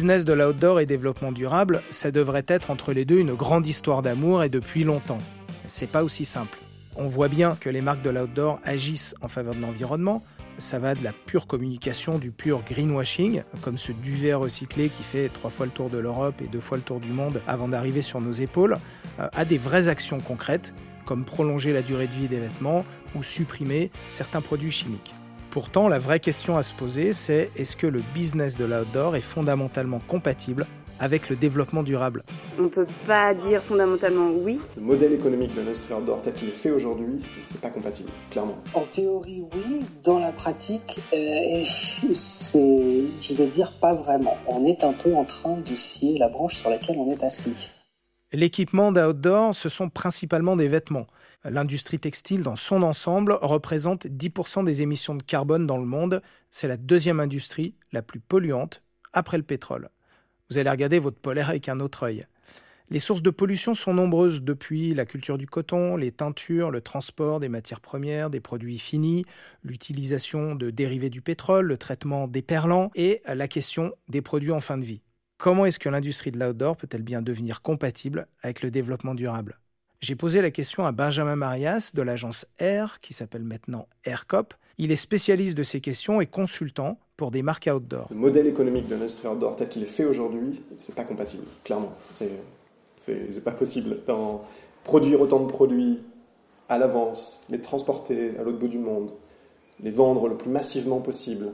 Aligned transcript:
business 0.00 0.24
de 0.24 0.32
l'outdoor 0.32 0.80
et 0.80 0.86
développement 0.86 1.30
durable, 1.30 1.82
ça 1.90 2.10
devrait 2.10 2.46
être 2.48 2.70
entre 2.70 2.94
les 2.94 3.04
deux 3.04 3.18
une 3.18 3.34
grande 3.34 3.66
histoire 3.66 4.00
d'amour 4.00 4.42
et 4.42 4.48
depuis 4.48 4.82
longtemps. 4.82 5.18
C'est 5.66 5.90
pas 5.90 6.04
aussi 6.04 6.24
simple. 6.24 6.56
On 6.96 7.06
voit 7.06 7.28
bien 7.28 7.54
que 7.60 7.68
les 7.68 7.82
marques 7.82 8.00
de 8.00 8.08
l'outdoor 8.08 8.60
agissent 8.64 9.14
en 9.20 9.28
faveur 9.28 9.54
de 9.54 9.60
l'environnement. 9.60 10.22
Ça 10.56 10.78
va 10.78 10.94
de 10.94 11.04
la 11.04 11.12
pure 11.12 11.46
communication, 11.46 12.18
du 12.18 12.30
pur 12.30 12.62
greenwashing, 12.66 13.42
comme 13.60 13.76
ce 13.76 13.92
duvet 13.92 14.32
recyclé 14.32 14.88
qui 14.88 15.02
fait 15.02 15.28
trois 15.28 15.50
fois 15.50 15.66
le 15.66 15.72
tour 15.72 15.90
de 15.90 15.98
l'Europe 15.98 16.40
et 16.40 16.46
deux 16.46 16.60
fois 16.60 16.78
le 16.78 16.82
tour 16.82 16.98
du 16.98 17.10
monde 17.10 17.42
avant 17.46 17.68
d'arriver 17.68 18.00
sur 18.00 18.22
nos 18.22 18.32
épaules, 18.32 18.78
euh, 19.18 19.28
à 19.34 19.44
des 19.44 19.58
vraies 19.58 19.88
actions 19.88 20.20
concrètes, 20.20 20.72
comme 21.04 21.26
prolonger 21.26 21.74
la 21.74 21.82
durée 21.82 22.08
de 22.08 22.14
vie 22.14 22.28
des 22.28 22.40
vêtements 22.40 22.86
ou 23.14 23.22
supprimer 23.22 23.90
certains 24.06 24.40
produits 24.40 24.70
chimiques. 24.70 25.14
Pourtant, 25.50 25.88
la 25.88 25.98
vraie 25.98 26.20
question 26.20 26.56
à 26.56 26.62
se 26.62 26.72
poser, 26.72 27.12
c'est 27.12 27.50
est-ce 27.56 27.76
que 27.76 27.88
le 27.88 28.04
business 28.14 28.56
de 28.56 28.64
l'outdoor 28.64 29.16
est 29.16 29.20
fondamentalement 29.20 29.98
compatible 29.98 30.64
avec 31.00 31.28
le 31.28 31.34
développement 31.34 31.82
durable? 31.82 32.22
On 32.56 32.62
ne 32.62 32.68
peut 32.68 32.86
pas 33.04 33.34
dire 33.34 33.60
fondamentalement 33.60 34.30
oui. 34.30 34.60
Le 34.76 34.82
modèle 34.82 35.12
économique 35.12 35.52
de 35.56 35.62
l'industrie 35.62 35.92
outdoor 35.92 36.22
tel 36.22 36.34
qu'il 36.34 36.50
est 36.50 36.52
fait 36.52 36.70
aujourd'hui, 36.70 37.26
c'est 37.42 37.60
pas 37.60 37.70
compatible, 37.70 38.10
clairement. 38.30 38.58
En 38.74 38.82
théorie, 38.82 39.42
oui. 39.52 39.80
Dans 40.04 40.20
la 40.20 40.30
pratique, 40.30 41.00
euh, 41.12 41.64
c'est, 42.12 43.02
je 43.20 43.34
vais 43.34 43.48
dire, 43.48 43.72
pas 43.80 43.92
vraiment. 43.92 44.36
On 44.46 44.64
est 44.64 44.84
un 44.84 44.92
peu 44.92 45.16
en 45.16 45.24
train 45.24 45.56
de 45.56 45.74
scier 45.74 46.16
la 46.16 46.28
branche 46.28 46.58
sur 46.58 46.70
laquelle 46.70 46.96
on 46.96 47.10
est 47.10 47.24
assis. 47.24 47.68
L'équipement 48.32 48.92
d'outdoor, 48.92 49.52
ce 49.52 49.68
sont 49.68 49.88
principalement 49.88 50.54
des 50.54 50.68
vêtements. 50.68 51.08
L'industrie 51.44 51.98
textile 51.98 52.42
dans 52.42 52.56
son 52.56 52.82
ensemble 52.82 53.38
représente 53.40 54.06
10% 54.06 54.62
des 54.62 54.82
émissions 54.82 55.14
de 55.14 55.22
carbone 55.22 55.66
dans 55.66 55.78
le 55.78 55.86
monde. 55.86 56.20
C'est 56.50 56.68
la 56.68 56.76
deuxième 56.76 57.18
industrie 57.18 57.74
la 57.92 58.02
plus 58.02 58.20
polluante 58.20 58.82
après 59.14 59.38
le 59.38 59.42
pétrole. 59.42 59.88
Vous 60.50 60.58
allez 60.58 60.68
regarder 60.68 60.98
votre 60.98 61.18
polaire 61.18 61.48
avec 61.48 61.70
un 61.70 61.80
autre 61.80 62.02
œil. 62.02 62.26
Les 62.90 62.98
sources 62.98 63.22
de 63.22 63.30
pollution 63.30 63.74
sont 63.74 63.94
nombreuses 63.94 64.42
depuis 64.42 64.92
la 64.94 65.06
culture 65.06 65.38
du 65.38 65.46
coton, 65.46 65.96
les 65.96 66.12
teintures, 66.12 66.70
le 66.70 66.82
transport 66.82 67.40
des 67.40 67.48
matières 67.48 67.80
premières, 67.80 68.28
des 68.28 68.40
produits 68.40 68.78
finis, 68.78 69.24
l'utilisation 69.62 70.56
de 70.56 70.70
dérivés 70.70 71.08
du 71.08 71.22
pétrole, 71.22 71.66
le 71.66 71.78
traitement 71.78 72.28
des 72.28 72.42
perlants 72.42 72.90
et 72.96 73.22
la 73.26 73.48
question 73.48 73.94
des 74.08 74.20
produits 74.22 74.50
en 74.50 74.60
fin 74.60 74.76
de 74.76 74.84
vie. 74.84 75.00
Comment 75.38 75.64
est-ce 75.64 75.78
que 75.78 75.88
l'industrie 75.88 76.32
de 76.32 76.38
l'outdoor 76.38 76.76
peut-elle 76.76 77.02
bien 77.02 77.22
devenir 77.22 77.62
compatible 77.62 78.26
avec 78.42 78.60
le 78.60 78.70
développement 78.70 79.14
durable? 79.14 79.58
J'ai 80.00 80.16
posé 80.16 80.40
la 80.40 80.50
question 80.50 80.86
à 80.86 80.92
Benjamin 80.92 81.36
Marias 81.36 81.92
de 81.94 82.00
l'agence 82.00 82.46
Air, 82.58 83.00
qui 83.00 83.12
s'appelle 83.12 83.44
maintenant 83.44 83.86
AirCop. 84.04 84.54
Il 84.78 84.92
est 84.92 84.96
spécialiste 84.96 85.56
de 85.56 85.62
ces 85.62 85.82
questions 85.82 86.22
et 86.22 86.26
consultant 86.26 86.98
pour 87.18 87.30
des 87.30 87.42
marques 87.42 87.68
outdoor. 87.70 88.06
Le 88.10 88.16
modèle 88.16 88.46
économique 88.46 88.86
de 88.86 88.94
l'industrie 88.94 89.28
outdoor 89.28 89.56
tel 89.56 89.68
qu'il 89.68 89.82
est 89.82 89.86
fait 89.86 90.06
aujourd'hui, 90.06 90.62
c'est 90.78 90.94
pas 90.94 91.04
compatible, 91.04 91.44
clairement. 91.64 91.92
C'est 92.96 93.44
pas 93.44 93.50
possible. 93.50 93.98
Dans 94.06 94.42
produire 94.84 95.20
autant 95.20 95.40
de 95.40 95.48
produits 95.50 95.98
à 96.70 96.78
l'avance, 96.78 97.44
les 97.50 97.60
transporter 97.60 98.38
à 98.38 98.42
l'autre 98.42 98.58
bout 98.58 98.68
du 98.68 98.78
monde, 98.78 99.10
les 99.82 99.90
vendre 99.90 100.28
le 100.28 100.36
plus 100.36 100.50
massivement 100.50 101.00
possible, 101.00 101.52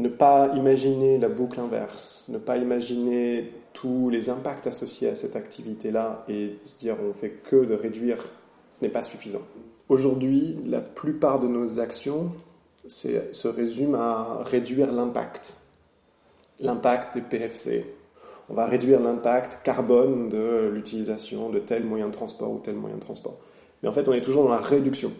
ne 0.00 0.08
pas 0.08 0.52
imaginer 0.56 1.18
la 1.18 1.28
boucle 1.28 1.60
inverse, 1.60 2.28
ne 2.32 2.38
pas 2.38 2.56
imaginer 2.56 3.52
tous 3.72 4.10
les 4.10 4.30
impacts 4.30 4.66
associés 4.66 5.08
à 5.08 5.14
cette 5.14 5.36
activité-là 5.36 6.24
et 6.28 6.56
se 6.64 6.78
dire 6.78 6.96
on 7.08 7.12
fait 7.12 7.30
que 7.30 7.64
de 7.64 7.74
réduire, 7.74 8.24
ce 8.74 8.84
n'est 8.84 8.90
pas 8.90 9.02
suffisant. 9.02 9.42
Aujourd'hui, 9.88 10.56
la 10.66 10.80
plupart 10.80 11.40
de 11.40 11.48
nos 11.48 11.80
actions 11.80 12.32
se 12.86 13.48
résument 13.48 13.98
à 13.98 14.42
réduire 14.44 14.92
l'impact. 14.92 15.54
L'impact 16.60 17.14
des 17.14 17.22
PFC. 17.22 17.86
On 18.48 18.54
va 18.54 18.66
réduire 18.66 19.00
l'impact 19.00 19.60
carbone 19.62 20.28
de 20.28 20.70
l'utilisation 20.72 21.50
de 21.50 21.60
tel 21.60 21.84
moyen 21.84 22.08
de 22.08 22.12
transport 22.12 22.50
ou 22.50 22.58
tel 22.58 22.74
moyen 22.74 22.96
de 22.96 23.00
transport. 23.00 23.36
Mais 23.82 23.88
en 23.88 23.92
fait, 23.92 24.08
on 24.08 24.12
est 24.12 24.20
toujours 24.20 24.44
dans 24.44 24.50
la 24.50 24.58
réduction. 24.58 25.12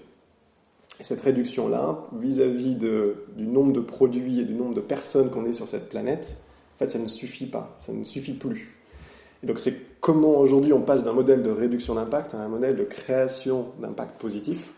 Et 1.01 1.03
cette 1.03 1.23
réduction-là, 1.23 2.07
vis-à-vis 2.13 2.75
du 2.75 3.47
nombre 3.47 3.73
de 3.73 3.81
produits 3.81 4.41
et 4.41 4.45
du 4.45 4.55
nombre 4.55 4.75
de 4.75 4.81
personnes 4.81 5.31
qu'on 5.31 5.47
est 5.47 5.55
sur 5.55 5.67
cette 5.67 5.89
planète, 5.89 6.37
en 6.77 6.79
fait, 6.79 6.91
ça 6.91 6.99
ne 6.99 7.09
suffit 7.09 7.47
pas, 7.47 7.75
ça 7.79 7.93
ne 7.93 8.05
suffit 8.05 8.35
plus. 8.35 8.77
Et 9.43 9.47
donc, 9.47 9.59
c'est 9.59 10.01
comment 10.01 10.39
aujourd'hui 10.39 10.75
on 10.75 10.83
passe 10.83 11.03
d'un 11.03 11.15
modèle 11.15 11.43
de 11.43 11.51
réduction 11.51 11.95
d'impact 11.95 12.35
à 12.35 12.39
un 12.39 12.49
modèle 12.49 12.77
de 12.77 12.85
création 12.85 13.69
d'impact 13.81 14.21
positif 14.21 14.73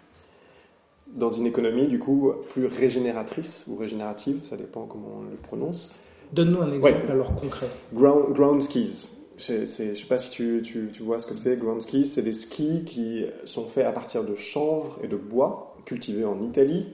dans 1.14 1.28
une 1.28 1.46
économie, 1.46 1.86
du 1.86 1.98
coup, 1.98 2.32
plus 2.50 2.66
régénératrice 2.66 3.66
ou 3.68 3.76
régénérative, 3.76 4.40
ça 4.42 4.56
dépend 4.56 4.86
comment 4.86 5.18
on 5.20 5.30
le 5.30 5.36
prononce. 5.36 5.94
Donne-nous 6.32 6.62
un 6.62 6.72
exemple 6.72 7.10
alors 7.10 7.34
concret. 7.34 7.66
Ground, 7.92 8.32
ground 8.32 8.62
skis. 8.62 9.08
Je 9.36 9.60
ne 9.60 9.66
sais 9.66 9.94
pas 10.08 10.18
si 10.18 10.30
tu, 10.30 10.62
tu, 10.62 10.90
tu 10.92 11.02
vois 11.02 11.18
ce 11.18 11.26
que 11.26 11.34
c'est, 11.34 11.58
ground 11.58 11.80
skis. 11.80 12.06
C'est 12.06 12.22
des 12.22 12.32
skis 12.32 12.84
qui 12.84 13.26
sont 13.44 13.66
faits 13.66 13.86
à 13.86 13.92
partir 13.92 14.24
de 14.24 14.34
chanvre 14.34 14.98
et 15.02 15.08
de 15.08 15.16
bois, 15.16 15.71
cultivés 15.84 16.24
en 16.24 16.42
Italie, 16.42 16.86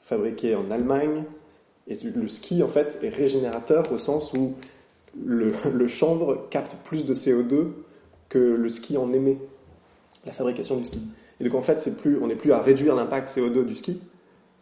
fabriqués 0.00 0.54
en 0.54 0.70
Allemagne, 0.70 1.24
et 1.88 1.94
le 2.04 2.28
ski, 2.28 2.62
en 2.62 2.68
fait, 2.68 2.98
est 3.02 3.08
régénérateur 3.08 3.90
au 3.92 3.98
sens 3.98 4.32
où 4.34 4.54
le, 5.24 5.88
chanvre 5.88 6.46
capte 6.50 6.76
plus 6.84 7.06
de 7.06 7.14
CO2 7.14 7.68
que 8.28 8.38
le 8.38 8.68
ski 8.68 8.98
en 8.98 9.12
émet, 9.12 9.38
la 10.26 10.32
fabrication 10.32 10.76
du 10.76 10.84
ski. 10.84 11.00
Et 11.40 11.44
donc, 11.44 11.54
en 11.54 11.62
fait, 11.62 11.80
c'est 11.80 11.96
plus, 11.96 12.18
on 12.20 12.26
n'est 12.26 12.36
plus 12.36 12.52
à 12.52 12.60
réduire 12.60 12.94
l'impact 12.94 13.30
CO2 13.30 13.64
du 13.64 13.74
ski. 13.74 14.02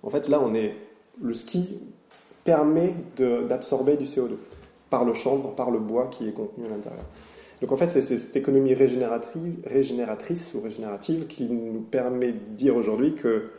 En 0.02 0.10
fait, 0.10 0.28
là, 0.28 0.40
on 0.40 0.54
est, 0.54 0.76
le 1.20 1.34
ski 1.34 1.78
permet 2.44 2.94
d'absorber 3.16 3.96
du 3.96 4.04
CO2 4.04 4.36
par 4.88 5.04
le 5.04 5.14
chanvre, 5.14 5.52
par 5.54 5.72
le 5.72 5.80
bois 5.80 6.06
qui 6.06 6.28
est 6.28 6.32
contenu 6.32 6.64
à 6.66 6.68
l'intérieur. 6.68 7.04
Donc 7.60 7.72
en 7.72 7.76
fait, 7.76 7.88
c'est 7.88 8.02
cette 8.02 8.36
économie 8.36 8.74
régénératrice 8.74 10.54
ou 10.54 10.60
régénérative 10.60 11.26
qui 11.26 11.44
nous 11.44 11.80
permet 11.80 12.32
de 12.32 12.54
dire 12.54 12.76
aujourd'hui 12.76 13.14
que 13.14 13.50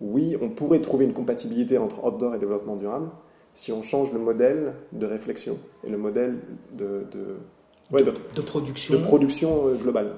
oui, 0.00 0.36
on 0.40 0.48
pourrait 0.48 0.80
trouver 0.80 1.04
une 1.06 1.12
compatibilité 1.12 1.78
entre 1.78 2.04
outdoor 2.04 2.34
et 2.34 2.38
développement 2.38 2.76
durable 2.76 3.08
si 3.54 3.72
on 3.72 3.82
change 3.82 4.12
le 4.12 4.18
modèle 4.18 4.74
de 4.92 5.06
réflexion 5.06 5.58
et 5.84 5.90
le 5.90 5.98
modèle 5.98 6.38
de, 6.72 7.04
de, 7.12 8.40
production, 8.40 8.94
de 8.94 9.02
production 9.02 9.68
euh, 9.68 9.74
globale. 9.74 10.12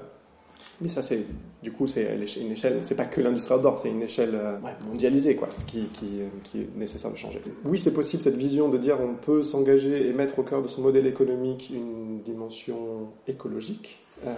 Mais 0.81 0.87
ça, 0.87 1.01
c'est 1.01 1.23
du 1.63 1.71
coup, 1.71 1.87
c'est 1.87 2.15
une 2.41 2.51
échelle, 2.51 2.79
c'est 2.81 2.95
pas 2.97 3.05
que 3.05 3.21
l'industrie 3.21 3.55
outdoor, 3.55 3.79
c'est 3.79 3.89
une 3.89 4.01
échelle 4.01 4.35
euh, 4.35 4.57
mondialisée, 4.87 5.35
quoi, 5.35 5.47
ce 5.51 5.63
qui, 5.63 5.87
qui, 5.87 6.19
qui, 6.43 6.61
est 6.61 6.69
nécessaire 6.75 7.11
de 7.11 7.17
changer. 7.17 7.41
Oui, 7.63 7.79
c'est 7.79 7.93
possible 7.93 8.21
cette 8.21 8.35
vision 8.35 8.67
de 8.69 8.77
dire 8.77 8.97
on 8.99 9.15
peut 9.15 9.43
s'engager 9.43 10.07
et 10.07 10.13
mettre 10.13 10.39
au 10.39 10.43
cœur 10.43 10.61
de 10.61 10.67
son 10.67 10.81
modèle 10.81 11.07
économique 11.07 11.71
une 11.73 12.21
dimension 12.21 13.09
écologique 13.27 14.01
euh, 14.27 14.33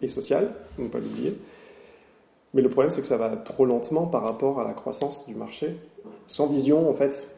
et 0.00 0.08
sociale, 0.08 0.52
ne 0.78 0.88
pas 0.88 0.98
l'oublier. 0.98 1.36
Mais 2.54 2.62
le 2.62 2.68
problème, 2.68 2.90
c'est 2.90 3.00
que 3.00 3.06
ça 3.06 3.16
va 3.16 3.36
trop 3.36 3.66
lentement 3.66 4.06
par 4.06 4.22
rapport 4.22 4.60
à 4.60 4.64
la 4.64 4.72
croissance 4.72 5.26
du 5.26 5.34
marché. 5.34 5.76
Sans 6.26 6.46
vision, 6.46 6.88
en 6.88 6.94
fait, 6.94 7.37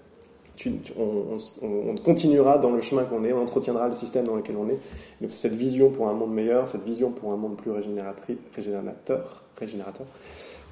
on, 0.98 1.94
continuera 1.96 2.58
dans 2.58 2.70
le 2.70 2.80
chemin 2.80 3.04
qu'on 3.04 3.24
est, 3.24 3.32
on 3.32 3.42
entretiendra 3.42 3.88
le 3.88 3.94
système 3.94 4.26
dans 4.26 4.36
lequel 4.36 4.56
on 4.56 4.68
est. 4.68 4.78
Donc 5.20 5.30
cette 5.30 5.54
vision 5.54 5.90
pour 5.90 6.08
un 6.08 6.14
monde 6.14 6.32
meilleur, 6.32 6.68
cette 6.68 6.84
vision 6.84 7.10
pour 7.10 7.32
un 7.32 7.36
monde 7.36 7.56
plus 7.56 7.70
régénérateur, 7.70 9.44
régénérateur 9.58 10.06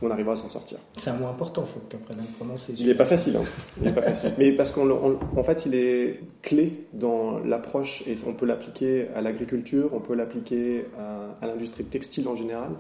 on 0.01 0.11
arrivera 0.11 0.35
à 0.35 0.37
s'en 0.37 0.49
sortir. 0.49 0.79
C'est 0.97 1.11
un 1.11 1.17
mot 1.17 1.27
important, 1.27 1.65
il 1.67 1.73
faut 1.73 1.81
que 1.81 1.91
tu 1.91 1.97
apprennes 1.97 2.21
à 2.21 2.23
le 2.23 2.29
prononcer. 2.29 2.75
Il 2.79 2.87
n'est 2.87 2.95
pas 2.95 3.05
facile. 3.05 3.37
Hein. 3.37 3.91
pas 3.93 4.03
facile. 4.03 4.33
Mais 4.39 4.53
parce 4.53 4.71
qu'en 4.71 5.43
fait, 5.43 5.67
il 5.67 5.75
est 5.75 6.21
clé 6.43 6.87
dans 6.93 7.39
l'approche, 7.41 8.05
et 8.07 8.15
on 8.27 8.33
peut 8.33 8.47
l'appliquer 8.47 9.09
à 9.17 9.21
l'agriculture, 9.21 9.91
on 9.93 10.01
peut 10.01 10.15
l'appliquer 10.15 10.87
à 11.43 11.47
l'industrie 11.47 11.85
textile 11.85 12.29
en 12.29 12.37
général. 12.37 12.71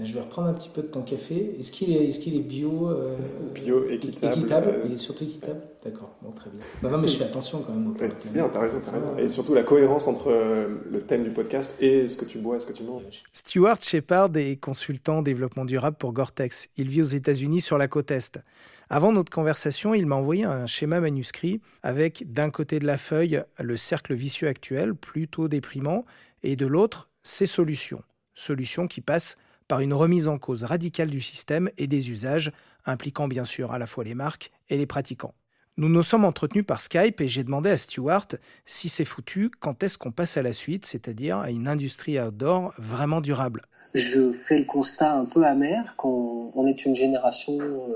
Je 0.00 0.12
vais 0.12 0.20
reprendre 0.20 0.48
un 0.48 0.54
petit 0.54 0.70
peu 0.70 0.82
de 0.82 0.86
ton 0.86 1.02
café. 1.02 1.54
Est-ce 1.58 1.70
qu'il 1.70 1.94
est, 1.94 2.08
est, 2.08 2.18
qu'il 2.18 2.34
est 2.36 2.40
bio 2.40 2.88
euh, 2.88 3.14
Bio, 3.54 3.86
équitable. 3.88 4.38
équitable 4.38 4.68
euh, 4.68 4.82
Il 4.86 4.92
est 4.92 4.96
surtout 4.96 5.24
équitable 5.24 5.60
D'accord, 5.84 6.16
bon, 6.22 6.30
très 6.30 6.48
bien. 6.48 6.60
Non, 6.82 6.90
non, 6.90 6.98
mais 6.98 7.08
je 7.08 7.16
fais 7.16 7.24
attention 7.24 7.62
quand 7.62 7.74
même. 7.74 7.94
c'est 8.18 8.32
bien, 8.32 8.48
t'as 8.48 8.60
raison, 8.60 8.80
as 8.86 8.90
raison. 8.90 9.18
Et 9.18 9.28
surtout 9.28 9.54
la 9.54 9.64
cohérence 9.64 10.06
entre 10.06 10.30
euh, 10.30 10.80
le 10.90 11.02
thème 11.02 11.24
du 11.24 11.30
podcast 11.30 11.74
et 11.80 12.08
ce 12.08 12.16
que 12.16 12.24
tu 12.24 12.38
bois 12.38 12.56
et 12.56 12.60
ce 12.60 12.66
que 12.66 12.72
tu 12.72 12.84
manges. 12.84 13.22
Stuart 13.32 13.82
Shepard 13.82 14.30
est 14.36 14.56
consultant 14.56 15.20
développement 15.20 15.64
durable 15.64 15.96
pour 15.98 16.12
Gore-Tex. 16.12 16.70
Il 16.78 16.88
vit 16.88 17.02
aux 17.02 17.04
États-Unis 17.04 17.60
sur 17.60 17.76
la 17.76 17.88
côte 17.88 18.10
Est. 18.10 18.40
Avant 18.88 19.12
notre 19.12 19.32
conversation, 19.32 19.94
il 19.94 20.06
m'a 20.06 20.16
envoyé 20.16 20.44
un 20.44 20.66
schéma 20.66 21.00
manuscrit 21.00 21.60
avec 21.82 22.32
d'un 22.32 22.50
côté 22.50 22.78
de 22.78 22.86
la 22.86 22.96
feuille 22.96 23.42
le 23.58 23.76
cercle 23.76 24.14
vicieux 24.14 24.48
actuel, 24.48 24.94
plutôt 24.94 25.48
déprimant, 25.48 26.04
et 26.42 26.56
de 26.56 26.66
l'autre 26.66 27.08
ses 27.22 27.46
solutions. 27.46 28.02
Solutions 28.34 28.86
qui 28.86 29.00
passent 29.00 29.36
par 29.72 29.80
une 29.80 29.94
remise 29.94 30.28
en 30.28 30.36
cause 30.36 30.64
radicale 30.64 31.08
du 31.08 31.22
système 31.22 31.70
et 31.78 31.86
des 31.86 32.10
usages, 32.10 32.52
impliquant 32.84 33.26
bien 33.26 33.46
sûr 33.46 33.72
à 33.72 33.78
la 33.78 33.86
fois 33.86 34.04
les 34.04 34.14
marques 34.14 34.52
et 34.68 34.76
les 34.76 34.84
pratiquants. 34.84 35.32
Nous 35.78 35.88
nous 35.88 36.02
sommes 36.02 36.26
entretenus 36.26 36.66
par 36.66 36.82
Skype 36.82 37.22
et 37.22 37.26
j'ai 37.26 37.42
demandé 37.42 37.70
à 37.70 37.78
Stuart 37.78 38.26
si 38.66 38.90
c'est 38.90 39.06
foutu, 39.06 39.50
quand 39.60 39.82
est-ce 39.82 39.96
qu'on 39.96 40.12
passe 40.12 40.36
à 40.36 40.42
la 40.42 40.52
suite, 40.52 40.84
c'est-à-dire 40.84 41.38
à 41.38 41.50
une 41.50 41.68
industrie 41.68 42.20
outdoor 42.20 42.74
vraiment 42.76 43.22
durable? 43.22 43.62
Je 43.94 44.30
fais 44.30 44.58
le 44.58 44.66
constat 44.66 45.14
un 45.14 45.24
peu 45.24 45.42
amer 45.46 45.94
qu'on 45.96 46.66
est 46.66 46.84
une 46.84 46.94
génération 46.94 47.58
euh, 47.58 47.94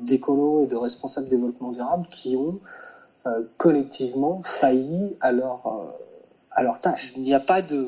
d'écolos 0.00 0.64
et 0.64 0.66
de 0.66 0.74
responsables 0.74 1.28
développement 1.28 1.70
durable 1.70 2.08
qui 2.10 2.34
ont 2.34 2.58
collectivement 3.56 4.42
failli 4.42 5.16
à 5.20 5.30
leur, 5.30 5.94
à 6.50 6.64
leur 6.64 6.80
tâche. 6.80 7.12
Il 7.16 7.22
n'y 7.22 7.34
a 7.34 7.40
pas 7.40 7.62
de, 7.62 7.84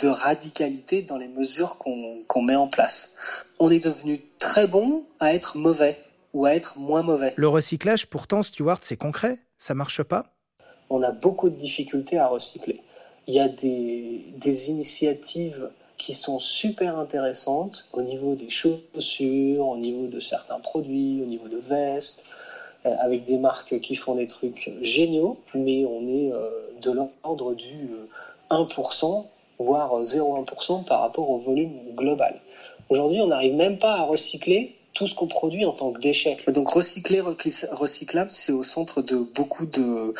de 0.00 0.08
radicalité 0.08 1.02
dans 1.02 1.16
les 1.16 1.28
mesures 1.28 1.76
qu'on 1.76 2.42
met 2.42 2.56
en 2.56 2.68
place. 2.68 3.14
On 3.58 3.70
est 3.70 3.82
devenu 3.82 4.20
très 4.38 4.66
bon 4.66 5.04
à 5.20 5.34
être 5.34 5.56
mauvais 5.56 5.98
ou 6.34 6.46
à 6.46 6.54
être 6.54 6.78
moins 6.78 7.02
mauvais. 7.02 7.32
Le 7.36 7.48
recyclage, 7.48 8.06
pourtant, 8.06 8.42
Stuart, 8.42 8.78
c'est 8.82 8.96
concret. 8.96 9.38
Ça 9.56 9.74
marche 9.74 10.02
pas 10.02 10.26
On 10.90 11.02
a 11.02 11.10
beaucoup 11.10 11.48
de 11.48 11.56
difficultés 11.56 12.18
à 12.18 12.28
recycler. 12.28 12.80
Il 13.26 13.34
y 13.34 13.40
a 13.40 13.48
des, 13.48 14.24
des 14.36 14.70
initiatives 14.70 15.68
qui 15.98 16.14
sont 16.14 16.38
super 16.38 16.96
intéressantes 16.96 17.88
au 17.92 18.02
niveau 18.02 18.36
des 18.36 18.48
chaussures, 18.48 19.66
au 19.66 19.76
niveau 19.76 20.06
de 20.06 20.18
certains 20.18 20.60
produits, 20.60 21.20
au 21.22 21.26
niveau 21.26 21.48
de 21.48 21.58
vestes, 21.58 22.24
euh, 22.86 22.94
avec 23.00 23.24
des 23.24 23.36
marques 23.36 23.80
qui 23.80 23.96
font 23.96 24.14
des 24.14 24.28
trucs 24.28 24.70
géniaux, 24.80 25.38
mais 25.54 25.84
on 25.84 26.06
est 26.06 26.32
euh, 26.32 26.48
de 26.80 26.92
l'ordre 26.92 27.54
du 27.54 27.90
1%, 28.50 29.04
euh, 29.04 29.22
voire 29.58 30.02
0,1% 30.02 30.84
par 30.84 31.00
rapport 31.00 31.30
au 31.30 31.38
volume 31.38 31.72
global. 31.94 32.40
Aujourd'hui, 32.88 33.20
on 33.20 33.26
n'arrive 33.26 33.54
même 33.54 33.78
pas 33.78 33.94
à 33.94 34.02
recycler 34.02 34.78
tout 34.98 35.06
ce 35.06 35.14
qu'on 35.14 35.28
produit 35.28 35.64
en 35.64 35.72
tant 35.72 35.92
que 35.92 36.00
déchet. 36.00 36.36
Donc 36.48 36.70
recycler, 36.70 37.20
recyclable, 37.20 38.30
c'est 38.30 38.50
au 38.50 38.64
centre 38.64 39.00
de 39.00 39.16
beaucoup 39.16 39.64
de, 39.64 40.12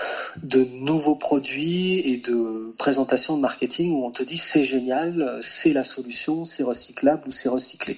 nouveaux 0.75 1.17
produits 1.17 1.99
et 2.00 2.19
de 2.19 2.75
présentations 2.79 3.37
de 3.37 3.40
marketing 3.40 3.93
où 3.94 4.06
on 4.06 4.12
te 4.12 4.23
dit 4.23 4.37
c'est 4.37 4.62
génial, 4.62 5.38
c'est 5.41 5.73
la 5.73 5.82
solution, 5.82 6.44
c'est 6.44 6.62
recyclable 6.62 7.23
ou 7.26 7.31
c'est 7.31 7.49
recyclé. 7.49 7.96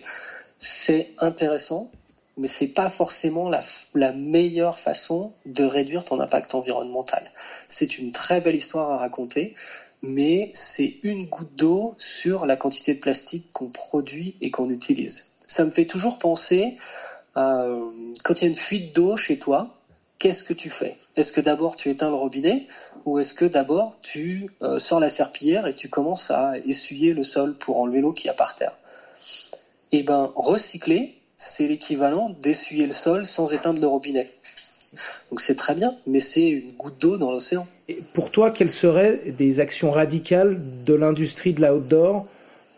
C'est 0.56 1.10
intéressant, 1.18 1.90
mais 2.38 2.46
c'est 2.46 2.68
pas 2.68 2.88
forcément 2.88 3.50
la 3.94 4.12
meilleure 4.12 4.78
façon 4.78 5.34
de 5.44 5.64
réduire 5.64 6.02
ton 6.02 6.18
impact 6.20 6.54
environnemental. 6.54 7.30
C'est 7.66 7.98
une 7.98 8.10
très 8.10 8.40
belle 8.40 8.56
histoire 8.56 8.90
à 8.90 8.96
raconter, 8.96 9.54
mais 10.02 10.50
c'est 10.52 10.96
une 11.02 11.26
goutte 11.26 11.54
d'eau 11.54 11.94
sur 11.98 12.46
la 12.46 12.56
quantité 12.56 12.94
de 12.94 13.00
plastique 13.00 13.50
qu'on 13.52 13.68
produit 13.68 14.36
et 14.40 14.50
qu'on 14.50 14.70
utilise. 14.70 15.26
Ça 15.46 15.64
me 15.64 15.70
fait 15.70 15.86
toujours 15.86 16.18
penser 16.18 16.76
à 17.34 17.62
euh, 17.62 17.90
quand 18.24 18.40
il 18.40 18.44
y 18.44 18.46
a 18.46 18.48
une 18.48 18.54
fuite 18.54 18.94
d'eau 18.94 19.16
chez 19.16 19.38
toi, 19.38 19.76
qu'est-ce 20.18 20.44
que 20.44 20.52
tu 20.52 20.68
fais? 20.68 20.96
Est-ce 21.16 21.32
que 21.32 21.40
d'abord 21.40 21.76
tu 21.76 21.90
éteins 21.90 22.08
le 22.08 22.14
robinet 22.14 22.66
ou 23.04 23.18
est-ce 23.18 23.34
que 23.34 23.44
d'abord 23.44 23.98
tu 24.02 24.50
euh, 24.62 24.78
sors 24.78 25.00
la 25.00 25.08
serpillière 25.08 25.66
et 25.66 25.74
tu 25.74 25.88
commences 25.88 26.30
à 26.30 26.58
essuyer 26.58 27.12
le 27.12 27.22
sol 27.22 27.56
pour 27.56 27.78
enlever 27.78 28.00
l'eau 28.00 28.12
qui 28.12 28.26
y 28.26 28.30
a 28.30 28.34
par 28.34 28.54
terre? 28.54 28.76
Eh 29.92 30.02
ben, 30.02 30.32
recycler, 30.36 31.16
c'est 31.36 31.66
l'équivalent 31.66 32.30
d'essuyer 32.30 32.84
le 32.84 32.92
sol 32.92 33.24
sans 33.24 33.52
éteindre 33.52 33.80
le 33.80 33.86
robinet. 33.86 34.30
Donc 35.30 35.40
c'est 35.40 35.54
très 35.54 35.74
bien, 35.74 35.94
mais 36.06 36.18
c'est 36.18 36.48
une 36.48 36.72
goutte 36.72 37.00
d'eau 37.00 37.16
dans 37.16 37.30
l'océan. 37.30 37.66
Pour 38.12 38.30
toi, 38.30 38.50
quelles 38.50 38.70
seraient 38.70 39.20
des 39.38 39.60
actions 39.60 39.90
radicales 39.90 40.60
de 40.84 40.94
l'industrie 40.94 41.52
de 41.52 41.64
l'outdoor 41.64 42.26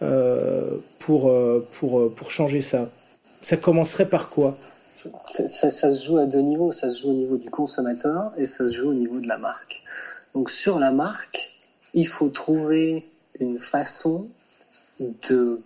euh, 0.03 0.76
pour, 0.99 1.31
euh, 1.31 1.67
pour, 1.79 2.00
euh, 2.00 2.12
pour 2.14 2.31
changer 2.31 2.61
ça? 2.61 2.88
Ça 3.41 3.56
commencerait 3.56 4.09
par 4.09 4.29
quoi? 4.29 4.56
Ça, 5.25 5.70
ça, 5.70 5.93
se 5.93 6.06
joue 6.06 6.19
à 6.19 6.26
deux 6.26 6.41
niveaux. 6.41 6.70
Ça 6.70 6.91
se 6.91 7.03
joue 7.03 7.11
au 7.11 7.14
niveau 7.14 7.37
du 7.37 7.50
consommateur 7.50 8.32
et 8.37 8.44
ça 8.44 8.69
se 8.69 8.73
joue 8.73 8.91
au 8.91 8.94
niveau 8.94 9.19
de 9.19 9.26
la 9.26 9.38
marque. 9.38 9.82
Donc 10.35 10.49
sur 10.49 10.79
la 10.79 10.93
marque, 10.93 11.50
il 11.94 12.06
faut 12.06 12.29
trouver 12.29 13.05
une 13.41 13.58
façon 13.58 14.29
de 15.00 15.61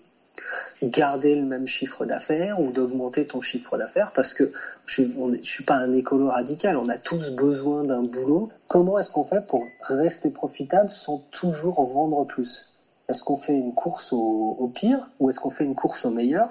garder 0.83 1.35
le 1.35 1.45
même 1.45 1.67
chiffre 1.67 2.05
d'affaires 2.05 2.61
ou 2.61 2.71
d'augmenter 2.71 3.27
ton 3.27 3.41
chiffre 3.41 3.79
d'affaires 3.79 4.13
parce 4.15 4.35
que 4.35 4.53
je 4.85 5.03
ne 5.03 5.43
suis 5.43 5.65
pas 5.65 5.77
un 5.77 5.93
écolo 5.93 6.29
radical, 6.29 6.77
on 6.77 6.89
a 6.89 6.99
tous 6.99 7.31
besoin 7.31 7.85
d'un 7.85 8.03
boulot. 8.03 8.51
Comment 8.69 8.99
est-ce 8.99 9.11
qu'on 9.11 9.25
fait 9.25 9.45
pour 9.47 9.67
rester 9.89 10.31
profitable 10.31 10.91
sans 10.91 11.19
toujours 11.31 11.83
vendre 11.83 12.25
plus? 12.25 12.73
Est-ce 13.09 13.23
qu'on 13.23 13.37
fait 13.37 13.55
une 13.55 13.73
course 13.73 14.13
au, 14.13 14.71
pire 14.75 15.09
ou 15.21 15.31
est-ce 15.31 15.39
qu'on 15.39 15.51
fait 15.51 15.65
une 15.65 15.77
course 15.77 16.05
au 16.05 16.11
meilleur? 16.11 16.51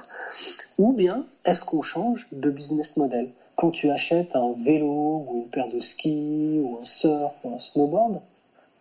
Ou 0.79 0.93
bien 0.93 1.25
est-ce 1.43 1.65
qu'on 1.65 1.81
change 1.81 2.27
de 2.31 2.49
business 2.49 2.95
model? 2.95 3.29
Quand 3.55 3.71
tu 3.71 3.89
achètes 3.89 4.35
un 4.35 4.53
vélo 4.53 5.25
ou 5.27 5.41
une 5.43 5.49
paire 5.49 5.67
de 5.67 5.79
skis 5.79 6.61
ou 6.63 6.77
un 6.79 6.85
surf 6.85 7.33
ou 7.43 7.53
un 7.53 7.57
snowboard, 7.57 8.21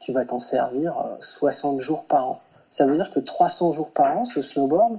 tu 0.00 0.12
vas 0.12 0.24
t'en 0.24 0.38
servir 0.38 0.94
60 1.20 1.76
euh, 1.76 1.78
jours 1.78 2.04
par 2.04 2.28
an. 2.28 2.40
Ça 2.74 2.86
veut 2.86 2.96
dire 2.96 3.12
que 3.12 3.20
300 3.20 3.70
jours 3.70 3.92
par 3.92 4.18
an, 4.18 4.24
ce 4.24 4.40
snowboard, 4.40 4.98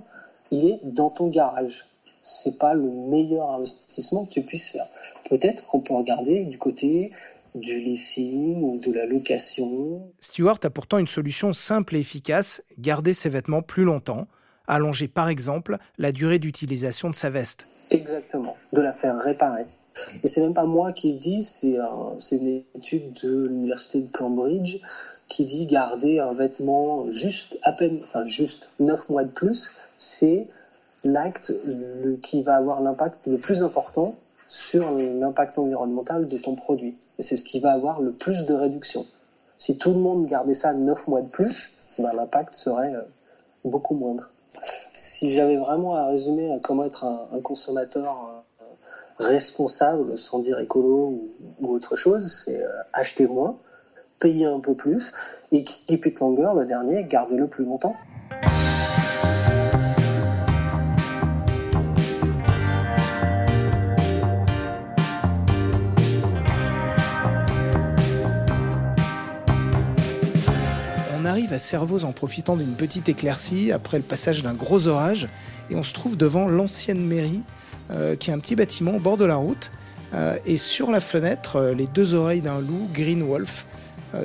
il 0.49 0.65
est 0.65 0.79
dans 0.83 1.09
ton 1.09 1.27
garage. 1.27 1.85
C'est 2.21 2.57
pas 2.57 2.73
le 2.73 2.89
meilleur 2.89 3.49
investissement 3.49 4.25
que 4.25 4.31
tu 4.31 4.41
puisses 4.43 4.69
faire. 4.69 4.85
Peut-être 5.29 5.67
qu'on 5.67 5.81
peut 5.81 5.93
regarder 5.93 6.45
du 6.45 6.57
côté 6.57 7.11
du 7.53 7.81
leasing 7.81 8.63
ou 8.63 8.79
de 8.79 8.93
la 8.93 9.05
location. 9.05 10.09
Stewart 10.21 10.59
a 10.63 10.69
pourtant 10.69 10.99
une 10.99 11.07
solution 11.07 11.51
simple 11.51 11.97
et 11.97 11.99
efficace, 11.99 12.63
garder 12.79 13.13
ses 13.13 13.27
vêtements 13.27 13.61
plus 13.61 13.83
longtemps, 13.83 14.27
allonger 14.67 15.09
par 15.09 15.27
exemple 15.27 15.77
la 15.97 16.13
durée 16.13 16.39
d'utilisation 16.39 17.09
de 17.09 17.15
sa 17.15 17.29
veste. 17.29 17.67
Exactement, 17.91 18.55
de 18.71 18.79
la 18.79 18.93
faire 18.93 19.17
réparer. 19.17 19.65
Et 20.23 20.27
c'est 20.27 20.39
même 20.39 20.53
pas 20.53 20.65
moi 20.65 20.93
qui 20.93 21.11
le 21.11 21.19
dis, 21.19 21.41
c'est 21.41 21.75
une 22.37 22.63
étude 22.73 23.11
de 23.21 23.47
l'université 23.47 24.01
de 24.01 24.11
Cambridge 24.11 24.77
qui 25.29 25.45
dit 25.45 25.65
garder 25.65 26.19
un 26.19 26.33
vêtement 26.33 27.09
juste 27.09 27.57
à 27.63 27.71
peine, 27.71 27.99
enfin 28.01 28.25
juste 28.25 28.69
9 28.79 29.09
mois 29.09 29.23
de 29.23 29.31
plus, 29.31 29.75
c'est 29.95 30.47
l'acte 31.03 31.53
qui 32.21 32.41
va 32.43 32.55
avoir 32.55 32.81
l'impact 32.81 33.17
le 33.27 33.37
plus 33.37 33.63
important 33.63 34.15
sur 34.47 34.91
l'impact 34.91 35.57
environnemental 35.57 36.27
de 36.27 36.37
ton 36.37 36.55
produit 36.55 36.95
c'est 37.19 37.35
ce 37.35 37.43
qui 37.43 37.59
va 37.59 37.71
avoir 37.71 38.01
le 38.01 38.11
plus 38.11 38.45
de 38.45 38.53
réduction. 38.53 39.05
Si 39.57 39.77
tout 39.77 39.91
le 39.91 39.99
monde 39.99 40.27
gardait 40.27 40.53
ça 40.53 40.73
9 40.73 41.07
mois 41.07 41.21
de 41.21 41.29
plus, 41.29 41.95
ben, 41.99 42.11
l'impact 42.13 42.53
serait 42.53 42.93
euh, 42.93 43.01
beaucoup 43.63 43.95
moindre. 43.95 44.29
Si 44.91 45.31
j'avais 45.31 45.57
vraiment 45.57 45.95
à 45.95 46.07
résumer 46.07 46.51
à 46.51 46.59
comment 46.59 46.85
être 46.85 47.05
un, 47.05 47.39
consommateur 47.41 48.43
euh, 48.61 48.65
responsable, 49.19 50.17
sans 50.17 50.39
dire 50.39 50.59
écolo 50.59 51.21
ou, 51.61 51.73
autre 51.73 51.95
chose, 51.95 52.43
c'est 52.45 52.61
euh, 52.61 52.69
acheter 52.91 53.27
moins, 53.27 53.57
payer 54.19 54.45
un 54.45 54.59
peu 54.59 54.73
plus, 54.73 55.13
et 55.51 55.63
keep 55.63 56.05
it 56.05 56.19
longer, 56.19 56.49
le 56.55 56.65
dernier, 56.65 57.03
garder-le 57.03 57.47
plus 57.47 57.65
longtemps. 57.65 57.95
arrive 71.35 71.51
à 71.51 71.59
Servoz 71.59 72.05
en 72.05 72.13
profitant 72.13 72.55
d'une 72.55 72.75
petite 72.75 73.09
éclaircie 73.09 73.73
après 73.73 73.97
le 73.97 74.03
passage 74.03 74.41
d'un 74.41 74.53
gros 74.53 74.87
orage 74.87 75.27
et 75.69 75.75
on 75.75 75.83
se 75.83 75.93
trouve 75.93 76.15
devant 76.15 76.47
l'ancienne 76.47 77.05
mairie 77.05 77.41
euh, 77.91 78.15
qui 78.15 78.29
est 78.29 78.33
un 78.33 78.39
petit 78.39 78.55
bâtiment 78.55 78.95
au 78.95 78.99
bord 78.99 79.17
de 79.17 79.25
la 79.25 79.35
route 79.35 79.69
euh, 80.13 80.37
et 80.45 80.55
sur 80.55 80.91
la 80.91 81.01
fenêtre 81.01 81.57
euh, 81.57 81.73
les 81.73 81.87
deux 81.87 82.13
oreilles 82.13 82.39
d'un 82.39 82.61
loup 82.61 82.87
Green 82.93 83.21
Wolf. 83.21 83.65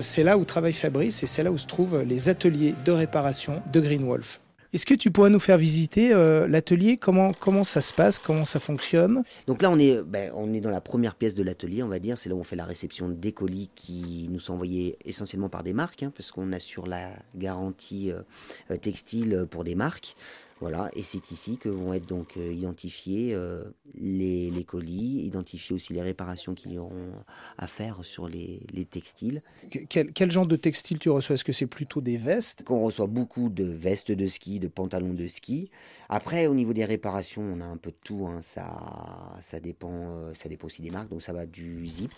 C'est 0.00 0.24
là 0.24 0.38
où 0.38 0.44
travaille 0.44 0.72
Fabrice 0.72 1.22
et 1.22 1.26
c'est 1.26 1.42
là 1.42 1.50
où 1.50 1.58
se 1.58 1.66
trouvent 1.66 2.02
les 2.02 2.28
ateliers 2.28 2.74
de 2.84 2.92
réparation 2.92 3.62
de 3.72 3.80
Green 3.80 4.04
Wolf. 4.04 4.40
Est-ce 4.72 4.86
que 4.86 4.94
tu 4.94 5.10
pourrais 5.10 5.30
nous 5.30 5.40
faire 5.40 5.58
visiter 5.58 6.12
euh, 6.12 6.46
l'atelier? 6.46 6.96
Comment, 6.96 7.32
comment 7.32 7.64
ça 7.64 7.80
se 7.80 7.92
passe? 7.92 8.20
Comment 8.20 8.44
ça 8.44 8.60
fonctionne? 8.60 9.24
Donc 9.48 9.62
là, 9.62 9.70
on 9.70 9.78
est, 9.80 10.00
ben, 10.00 10.30
on 10.36 10.54
est 10.54 10.60
dans 10.60 10.70
la 10.70 10.80
première 10.80 11.16
pièce 11.16 11.34
de 11.34 11.42
l'atelier, 11.42 11.82
on 11.82 11.88
va 11.88 11.98
dire. 11.98 12.16
C'est 12.16 12.28
là 12.28 12.36
où 12.36 12.38
on 12.38 12.44
fait 12.44 12.54
la 12.54 12.66
réception 12.66 13.08
des 13.08 13.32
colis 13.32 13.68
qui 13.74 14.28
nous 14.30 14.38
sont 14.38 14.54
envoyés 14.54 14.96
essentiellement 15.04 15.48
par 15.48 15.64
des 15.64 15.72
marques, 15.72 16.04
hein, 16.04 16.12
parce 16.16 16.30
qu'on 16.30 16.52
assure 16.52 16.86
la 16.86 17.08
garantie 17.34 18.12
euh, 18.12 18.76
textile 18.76 19.44
pour 19.50 19.64
des 19.64 19.74
marques. 19.74 20.14
Voilà, 20.60 20.90
et 20.92 21.02
c'est 21.02 21.30
ici 21.30 21.56
que 21.56 21.70
vont 21.70 21.94
être 21.94 22.06
donc 22.06 22.36
euh, 22.36 22.52
identifiés 22.52 23.34
euh, 23.34 23.64
les, 23.94 24.62
colis, 24.64 25.22
identifier 25.24 25.74
aussi 25.74 25.94
les 25.94 26.02
réparations 26.02 26.52
qu'ils 26.52 26.78
auront 26.78 27.12
à 27.56 27.66
faire 27.66 28.04
sur 28.04 28.28
les, 28.28 28.60
textiles. 28.90 29.42
Quel, 29.88 30.30
genre 30.30 30.46
de 30.46 30.56
textile 30.56 30.98
tu 30.98 31.08
reçois? 31.08 31.34
Est-ce 31.34 31.44
que 31.44 31.54
c'est 31.54 31.66
plutôt 31.66 32.02
des 32.02 32.18
vestes? 32.18 32.62
On 32.68 32.80
reçoit 32.80 33.06
beaucoup 33.06 33.48
de 33.48 33.64
vestes 33.64 34.12
de 34.12 34.26
ski, 34.26 34.60
de 34.60 34.68
pantalons 34.68 35.14
de 35.14 35.26
ski. 35.26 35.70
Après, 36.10 36.46
au 36.46 36.54
niveau 36.54 36.74
des 36.74 36.84
réparations, 36.84 37.42
on 37.42 37.62
a 37.62 37.66
un 37.66 37.78
peu 37.78 37.90
de 37.90 37.96
tout. 38.04 38.26
Hein. 38.26 38.40
Ça, 38.42 39.38
ça, 39.40 39.60
dépend, 39.60 40.10
euh, 40.10 40.34
ça 40.34 40.50
dépend 40.50 40.66
aussi 40.66 40.82
des 40.82 40.90
marques. 40.90 41.08
Donc 41.08 41.22
ça 41.22 41.32
va 41.32 41.46
du 41.46 41.86
zip 41.86 42.12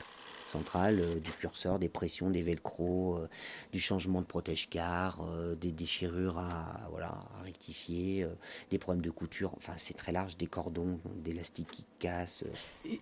centrale, 0.53 1.01
euh, 1.01 1.15
du 1.19 1.31
curseur, 1.31 1.79
des 1.79 1.89
pressions, 1.89 2.31
des 2.31 2.43
velcro, 2.43 3.17
euh, 3.17 3.29
du 3.73 3.81
changement 3.81 4.21
de 4.21 4.27
protège-car, 4.27 5.21
euh, 5.23 5.55
des 5.55 5.73
déchirures 5.73 6.39
à, 6.39 6.89
voilà, 6.91 7.09
à 7.09 7.43
rectifier, 7.43 8.27
des 8.71 8.79
problèmes 8.79 9.03
de 9.03 9.11
couture, 9.11 9.53
enfin 9.57 9.75
c'est 9.77 9.97
très 9.97 10.13
large, 10.13 10.37
des 10.37 10.47
cordons, 10.47 10.99
d'élastiques 11.25 11.71
qui 11.71 11.85
cassent. 11.99 12.45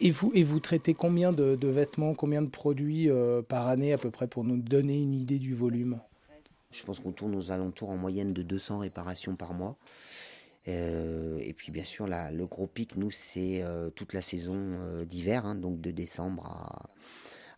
Et 0.01 0.11
vous, 0.11 0.31
et 0.35 0.45
vous 0.45 0.61
traitez 0.61 0.95
combien 0.95 1.33
de, 1.33 1.67
vêtements, 1.67 2.15
combien 2.15 2.43
de 2.43 2.49
produits 2.49 3.09
par 3.49 3.69
année 3.69 3.93
à 3.93 3.99
peu 3.99 4.11
près 4.11 4.27
pour 4.27 4.45
nous 4.45 4.57
donner 4.57 5.01
une 5.01 5.15
idée 5.15 5.39
du 5.39 5.55
volume? 5.55 6.01
Je 6.71 6.85
pense 6.85 7.01
qu'on 7.01 7.13
tourne 7.13 7.35
aux 7.35 7.51
alentours 7.51 7.91
en 7.91 7.97
moyenne 7.97 8.33
de 8.33 8.43
200 8.43 8.79
réparations 8.79 9.35
par 9.35 9.55
mois. 9.55 9.77
et 10.67 11.55
puis 11.57 11.73
bien 11.73 11.85
sûr, 11.85 12.07
le 12.07 12.47
gros 12.47 12.67
pic, 12.67 12.97
nous, 12.97 13.11
c'est 13.11 13.65
toute 13.97 14.13
la 14.13 14.23
saison 14.23 15.05
d'hiver, 15.05 15.47
hein, 15.47 15.55
donc 15.55 15.81
de 15.81 15.91
décembre 15.91 16.47
à, 16.47 16.89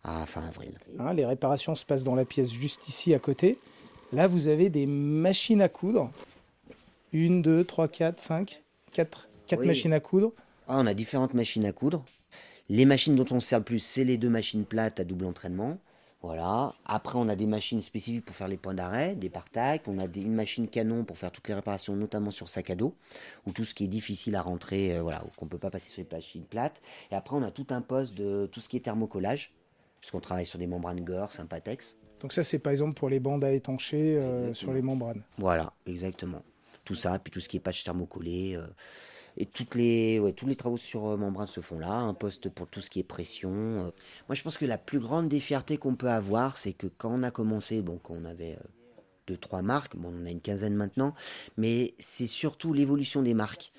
à 0.03 0.25
fin 0.25 0.43
avril. 0.45 0.77
Hein, 0.99 1.13
les 1.13 1.25
réparations 1.25 1.75
se 1.75 1.85
passent 1.85 2.03
dans 2.03 2.15
la 2.15 2.25
pièce 2.25 2.51
juste 2.51 2.87
ici 2.87 3.13
à 3.13 3.19
côté. 3.19 3.57
Là, 4.11 4.27
vous 4.27 4.47
avez 4.47 4.69
des 4.69 4.85
machines 4.85 5.61
à 5.61 5.69
coudre. 5.69 6.11
Une, 7.13 7.41
deux, 7.41 7.63
trois, 7.63 7.87
quatre, 7.87 8.19
cinq, 8.19 8.63
quatre, 8.91 9.29
quatre 9.47 9.61
Oui. 9.61 9.67
machines 9.67 9.93
à 9.93 9.99
coudre. 9.99 10.31
Ah, 10.67 10.77
on 10.79 10.85
a 10.87 10.93
différentes 10.93 11.33
machines 11.33 11.65
à 11.65 11.71
coudre. 11.71 12.03
Les 12.69 12.85
machines 12.85 13.15
dont 13.15 13.25
on 13.31 13.39
se 13.39 13.47
sert 13.47 13.59
le 13.59 13.65
plus, 13.65 13.79
c'est 13.79 14.03
les 14.03 14.17
deux 14.17 14.29
machines 14.29 14.65
plates 14.65 14.99
à 14.99 15.03
double 15.03 15.25
entraînement. 15.25 15.77
Voilà. 16.21 16.73
Après, 16.85 17.17
on 17.19 17.27
a 17.27 17.35
des 17.35 17.45
machines 17.45 17.81
spécifiques 17.81 18.23
pour 18.23 18.33
faire 18.35 18.47
les 18.47 18.55
points 18.55 18.73
d'arrêt, 18.73 19.13
des 19.13 19.29
partacs. 19.29 19.81
On 19.87 19.99
a 19.99 20.07
des- 20.07 20.21
une 20.21 20.33
machine 20.33 20.69
canon 20.69 21.03
pour 21.03 21.17
faire 21.17 21.31
toutes 21.31 21.49
les 21.49 21.53
réparations, 21.53 21.95
notamment 21.97 22.31
sur 22.31 22.47
sac 22.47 22.69
à 22.69 22.75
dos, 22.75 22.95
ou 23.45 23.51
tout 23.51 23.65
ce 23.65 23.73
qui 23.73 23.83
est 23.83 23.87
difficile 23.89 24.35
à 24.37 24.41
rentrer, 24.41 24.95
euh, 24.95 25.01
voilà, 25.01 25.21
qu'on 25.35 25.47
peut 25.47 25.57
pas 25.57 25.69
passer 25.69 25.89
sur 25.89 26.01
les 26.01 26.07
machines 26.09 26.45
plates. 26.45 26.81
Et 27.11 27.15
après, 27.15 27.35
on 27.35 27.43
a 27.43 27.51
tout 27.51 27.67
un 27.71 27.81
poste 27.81 28.13
de 28.13 28.47
tout 28.51 28.61
ce 28.61 28.69
qui 28.69 28.77
est 28.77 28.81
thermocollage, 28.81 29.51
puisqu'on 30.03 30.19
travaille 30.19 30.45
sur 30.45 30.59
des 30.59 30.67
membranes 30.67 30.99
Gore, 30.99 31.31
Sympatex. 31.31 31.95
Donc 32.19 32.33
ça, 32.33 32.43
c'est 32.43 32.59
par 32.59 32.73
exemple 32.73 32.93
pour 32.93 33.07
les 33.07 33.21
bandes 33.21 33.41
à 33.45 33.51
étancher 33.53 34.17
euh, 34.17 34.53
sur 34.53 34.73
les 34.73 34.81
membranes. 34.81 35.23
Voilà, 35.37 35.71
exactement. 35.85 36.43
Tout 36.83 36.93
ça, 36.93 37.17
puis 37.19 37.31
tout 37.31 37.39
ce 37.39 37.47
qui 37.47 37.55
est 37.55 37.61
patch 37.61 37.85
thermocollé. 37.85 38.57
euh, 38.57 38.67
et 39.37 39.45
toutes 39.45 39.75
les, 39.75 40.19
ouais, 40.19 40.33
tous 40.33 40.45
les 40.45 40.57
travaux 40.57 40.75
sur 40.75 41.07
euh, 41.07 41.15
membrane 41.15 41.47
se 41.47 41.61
font 41.61 41.79
là. 41.79 41.93
Un 41.93 42.13
poste 42.13 42.49
pour 42.49 42.67
tout 42.67 42.81
ce 42.81 42.89
qui 42.89 42.99
est 42.99 43.03
pression. 43.03 43.53
euh. 43.53 43.91
Moi, 44.27 44.35
je 44.35 44.43
pense 44.43 44.57
que 44.57 44.65
la 44.65 44.77
plus 44.77 44.99
grande 44.99 45.29
des 45.29 45.39
fiertés 45.39 45.77
qu'on 45.77 45.95
peut 45.95 46.09
avoir, 46.09 46.57
c'est 46.57 46.73
que 46.73 46.87
quand 46.87 47.09
on 47.09 47.23
a 47.23 47.31
commencé, 47.31 47.81
bon, 47.81 47.97
quand 48.03 48.15
on 48.15 48.25
avait 48.25 48.57
deux, 49.27 49.37
trois 49.37 49.61
marques, 49.61 49.95
bon, 49.95 50.11
on 50.13 50.23
en 50.23 50.25
a 50.25 50.31
une 50.31 50.41
quinzaine 50.41 50.75
maintenant, 50.75 51.15
mais 51.55 51.93
c'est 51.97 52.27
surtout 52.27 52.73
l'évolution 52.73 53.21
des 53.21 53.33
marques. 53.33 53.71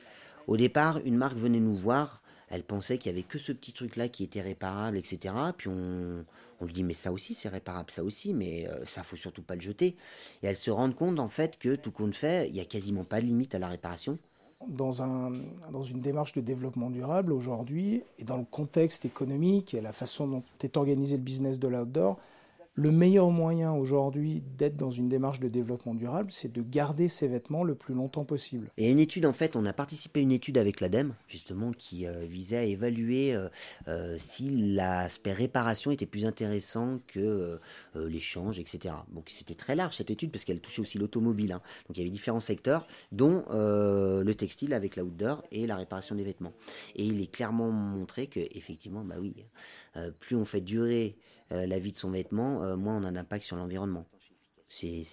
Au 0.46 0.56
départ, 0.56 1.00
une 1.04 1.18
marque 1.18 1.36
venait 1.36 1.60
nous 1.60 1.74
voir, 1.76 2.22
elle 2.48 2.62
pensait 2.62 2.98
qu'il 2.98 3.10
y 3.10 3.14
avait 3.14 3.22
que 3.22 3.38
ce 3.38 3.52
petit 3.52 3.72
truc-là 3.72 4.08
qui 4.08 4.24
était 4.24 4.42
réparable, 4.42 4.96
etc. 4.96 5.34
Puis 5.56 5.68
on, 5.68 6.24
lui 6.64 6.72
dit, 6.72 6.82
mais 6.82 6.94
ça 6.94 7.12
aussi, 7.12 7.34
c'est 7.34 7.48
réparable, 7.48 7.90
ça 7.90 8.02
aussi, 8.02 8.32
mais 8.32 8.66
euh, 8.68 8.84
ça, 8.86 9.02
faut 9.02 9.16
surtout 9.16 9.42
pas 9.42 9.54
le 9.54 9.60
jeter. 9.60 9.96
Et 10.42 10.46
elle 10.46 10.56
se 10.56 10.70
rend 10.70 10.90
compte, 10.92 11.20
en 11.20 11.28
fait, 11.28 11.58
que 11.58 11.74
tout 11.74 11.90
compte 11.90 12.14
fait, 12.14 12.48
il 12.48 12.56
y 12.56 12.60
a 12.60 12.64
quasiment 12.64 13.04
pas 13.04 13.20
de 13.20 13.26
limite 13.26 13.54
à 13.54 13.58
la 13.58 13.68
réparation. 13.68 14.18
Dans, 14.66 15.02
un, 15.02 15.30
dans 15.72 15.82
une 15.82 16.00
démarche 16.00 16.32
de 16.32 16.40
développement 16.40 16.88
durable 16.88 17.32
aujourd'hui, 17.32 18.02
et 18.18 18.24
dans 18.24 18.38
le 18.38 18.46
contexte 18.50 19.04
économique 19.04 19.74
et 19.74 19.82
la 19.82 19.92
façon 19.92 20.26
dont 20.26 20.42
est 20.62 20.78
organisé 20.78 21.16
le 21.16 21.22
business 21.22 21.58
de 21.58 21.68
l'outdoor, 21.68 22.18
le 22.76 22.90
meilleur 22.90 23.30
moyen 23.30 23.72
aujourd'hui 23.72 24.42
d'être 24.58 24.76
dans 24.76 24.90
une 24.90 25.08
démarche 25.08 25.38
de 25.38 25.48
développement 25.48 25.94
durable, 25.94 26.32
c'est 26.32 26.52
de 26.52 26.60
garder 26.60 27.06
ses 27.06 27.28
vêtements 27.28 27.62
le 27.62 27.76
plus 27.76 27.94
longtemps 27.94 28.24
possible. 28.24 28.68
Et 28.76 28.90
une 28.90 28.98
étude, 28.98 29.26
en 29.26 29.32
fait, 29.32 29.54
on 29.54 29.64
a 29.64 29.72
participé 29.72 30.20
à 30.20 30.22
une 30.24 30.32
étude 30.32 30.58
avec 30.58 30.80
l'ADEME, 30.80 31.14
justement, 31.28 31.70
qui 31.72 32.06
euh, 32.06 32.24
visait 32.24 32.56
à 32.56 32.64
évaluer 32.64 33.32
euh, 33.34 33.48
euh, 33.86 34.16
si 34.18 34.74
l'aspect 34.74 35.32
réparation 35.32 35.92
était 35.92 36.06
plus 36.06 36.26
intéressant 36.26 36.98
que 37.06 37.60
l'échange, 37.94 38.58
etc. 38.58 38.94
Donc 39.12 39.26
c'était 39.28 39.54
très 39.54 39.76
large 39.76 39.96
cette 39.96 40.10
étude, 40.10 40.32
parce 40.32 40.44
qu'elle 40.44 40.60
touchait 40.60 40.80
aussi 40.80 40.98
l'automobile. 40.98 41.52
hein. 41.52 41.62
Donc 41.88 41.96
il 41.96 42.00
y 42.00 42.02
avait 42.02 42.10
différents 42.10 42.40
secteurs, 42.40 42.86
dont 43.12 43.44
le 43.50 44.32
textile 44.32 44.72
avec 44.72 44.96
l'outdoor 44.96 45.42
et 45.52 45.66
la 45.66 45.76
réparation 45.76 46.14
des 46.14 46.24
vêtements. 46.24 46.52
Et 46.96 47.04
il 47.04 47.20
est 47.20 47.30
clairement 47.30 47.70
montré 47.70 48.26
que, 48.26 48.40
effectivement, 48.40 49.04
bah 49.04 49.16
oui, 49.20 49.34
plus 50.20 50.36
on 50.36 50.44
fait 50.44 50.60
durer 50.60 51.16
euh, 51.52 51.66
la 51.66 51.78
vie 51.78 51.92
de 51.92 51.96
son 51.96 52.10
vêtement, 52.10 52.62
euh, 52.62 52.76
moins 52.76 52.96
on 52.96 53.04
a 53.04 53.12
d'impact 53.12 53.44
sur 53.44 53.56
l'environnement. 53.56 54.06
C'est 54.68 55.04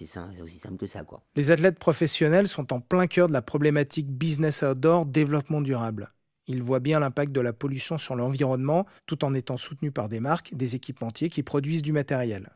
aussi 0.42 0.58
simple 0.58 0.76
que 0.76 0.86
ça, 0.86 1.04
quoi. 1.04 1.22
Les 1.36 1.50
athlètes 1.50 1.78
professionnels 1.78 2.48
sont 2.48 2.72
en 2.72 2.80
plein 2.80 3.06
cœur 3.06 3.28
de 3.28 3.32
la 3.32 3.42
problématique 3.42 4.10
business 4.10 4.62
outdoor, 4.62 5.06
développement 5.06 5.60
durable. 5.60 6.12
Ils 6.48 6.62
voient 6.62 6.80
bien 6.80 6.98
l'impact 6.98 7.30
de 7.32 7.40
la 7.40 7.52
pollution 7.52 7.98
sur 7.98 8.16
l'environnement 8.16 8.86
tout 9.06 9.24
en 9.24 9.34
étant 9.34 9.56
soutenus 9.56 9.92
par 9.92 10.08
des 10.08 10.20
marques, 10.20 10.54
des 10.54 10.74
équipementiers 10.74 11.30
qui 11.30 11.42
produisent 11.42 11.82
du 11.82 11.92
matériel. 11.92 12.48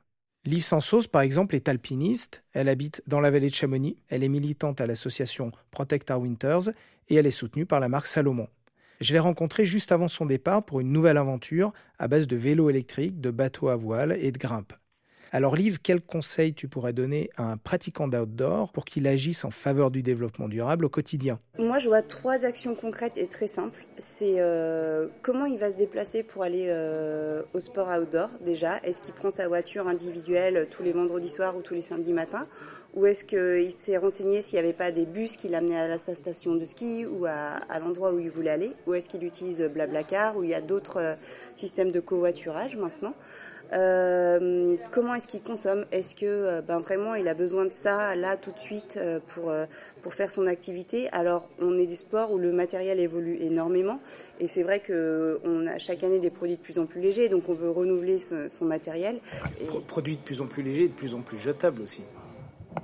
Liv 0.45 0.63
Sansos, 0.63 1.09
par 1.09 1.23
exemple, 1.23 1.55
est 1.55 1.69
alpiniste. 1.69 2.45
Elle 2.53 2.69
habite 2.69 3.03
dans 3.07 3.21
la 3.21 3.31
vallée 3.31 3.51
de 3.51 3.55
Chamonix. 3.55 3.97
Elle 4.09 4.25
est 4.25 4.29
militante 4.29 4.81
à 4.81 4.87
l'association 4.87 5.53
Protect 5.71 6.11
Our 6.11 6.21
Winters 6.21 6.71
et 7.09 7.17
elle 7.17 7.27
est 7.27 7.31
soutenue 7.31 7.67
par 7.67 7.81
la 7.81 7.89
marque 7.89 8.07
Salomon. 8.07 8.49
Je 9.01 9.13
l'ai 9.13 9.19
rencontrée 9.19 9.67
juste 9.67 9.93
avant 9.93 10.09
son 10.09 10.27
départ 10.27 10.65
pour 10.65 10.81
une 10.81 10.91
nouvelle 10.91 11.19
aventure 11.19 11.73
à 11.99 12.09
base 12.09 12.27
de 12.27 12.37
vélos 12.37 12.71
électriques, 12.71 13.21
de 13.21 13.31
bateaux 13.31 13.69
à 13.69 13.77
voile 13.77 14.17
et 14.21 14.33
de 14.33 14.39
grimpe. 14.39 14.73
Alors 15.37 15.55
Liv, 15.55 15.81
quels 15.83 16.01
conseils 16.01 16.55
tu 16.55 16.67
pourrais 16.67 16.95
donner 16.95 17.29
à 17.37 17.53
un 17.53 17.59
pratiquant 17.59 18.09
d'outdoor 18.09 18.73
pour 18.73 18.87
qu'il 18.87 19.07
agisse 19.07 19.45
en 19.45 19.51
faveur 19.51 19.91
du 19.91 20.03
développement 20.03 20.49
durable 20.49 20.87
au 20.87 20.89
quotidien? 20.89 21.39
Moi, 21.59 21.79
je 21.79 21.89
vois 21.89 22.01
trois 22.01 22.47
actions 22.47 22.75
concrètes 22.75 23.19
et 23.19 23.27
très 23.27 23.47
simples. 23.47 23.85
C'est 23.99 24.37
euh, 24.39 25.09
comment 25.21 25.45
il 25.45 25.59
va 25.59 25.71
se 25.71 25.77
déplacer 25.77 26.23
pour 26.23 26.43
aller 26.43 26.69
euh, 26.69 27.43
au 27.53 27.61
sport 27.61 27.89
outdoor 27.89 28.31
déjà? 28.47 28.79
Est-ce 28.83 29.03
qu'il 29.03 29.13
prend 29.13 29.29
sa 29.29 29.47
voiture 29.47 29.87
individuelle 29.89 30.69
tous 30.71 30.83
les 30.83 30.93
vendredis 30.93 31.29
soirs 31.29 31.55
ou 31.55 31.61
tous 31.61 31.75
les 31.75 31.83
samedis 31.83 32.15
matins? 32.15 32.47
Ou 32.95 33.05
est-ce 33.05 33.25
qu'il 33.25 33.71
s'est 33.73 33.99
renseigné 33.99 34.41
s'il 34.41 34.59
n'y 34.59 34.65
avait 34.65 34.73
pas 34.73 34.91
des 34.91 35.05
bus 35.05 35.37
qui 35.37 35.49
l'amenaient 35.49 35.79
à 35.79 35.99
sa 35.99 36.15
station 36.15 36.55
de 36.55 36.65
ski 36.65 37.05
ou 37.05 37.27
à, 37.27 37.79
l'endroit 37.79 38.15
où 38.15 38.19
il 38.19 38.31
voulait 38.31 38.53
aller? 38.53 38.73
Ou 38.87 38.95
est-ce 38.95 39.11
qu'il 39.11 39.23
utilise 39.23 39.61
Blablacar 39.61 40.39
ou 40.39 40.45
il 40.45 40.49
y 40.49 40.55
a 40.55 40.63
d'autres 40.63 40.99
euh, 40.99 41.15
systèmes 41.57 41.93
de 41.93 42.01
covoiturage 42.01 42.75
maintenant? 42.77 43.15
Euh, 43.73 44.77
comment 44.91 45.15
est-ce 45.15 45.29
qu'il 45.29 45.43
consomme? 45.43 45.85
Est-ce 45.93 46.15
que 46.15 46.25
euh, 46.27 46.61
ben 46.61 46.79
vraiment 46.81 47.15
il 47.15 47.27
a 47.29 47.35
besoin 47.35 47.65
de 47.65 47.73
ça 47.73 48.15
là 48.15 48.37
tout 48.37 48.53
de 48.53 48.59
suite 48.59 48.97
euh, 49.01 49.19
pour 49.29 49.53
pour 50.03 50.15
faire 50.15 50.31
son 50.31 50.47
activité? 50.47 51.09
Alors 51.13 51.49
on 51.61 51.79
est 51.79 51.87
des 51.87 51.97
sports 51.97 52.33
où 52.33 52.39
le 52.39 52.53
matériel 52.53 53.01
évolue 53.01 53.37
énormément 53.41 54.01
et 54.41 54.47
c'est 54.47 54.63
vrai 54.63 54.81
que 54.81 55.41
on 55.45 55.67
a 55.67 55.79
chaque 55.79 56.03
année 56.05 56.19
des 56.21 56.31
produits 56.31 56.57
de 56.57 56.61
plus 56.63 56.79
en 56.79 56.87
plus 56.87 57.01
légers 57.01 57.29
donc 57.29 57.49
on 57.49 57.55
veut 57.55 57.71
renouveler 57.71 58.19
ce- 58.19 58.49
son 58.49 58.65
matériel. 58.65 59.19
Et- 59.61 59.65
Pro- 59.65 59.81
Produit 59.81 60.17
de 60.17 60.21
plus 60.23 60.41
en 60.41 60.47
plus 60.47 60.63
léger 60.63 60.85
et 60.85 60.89
de 60.89 60.93
plus 60.95 61.15
en 61.15 61.21
plus 61.21 61.39
jetable 61.39 61.83
aussi. 61.83 62.03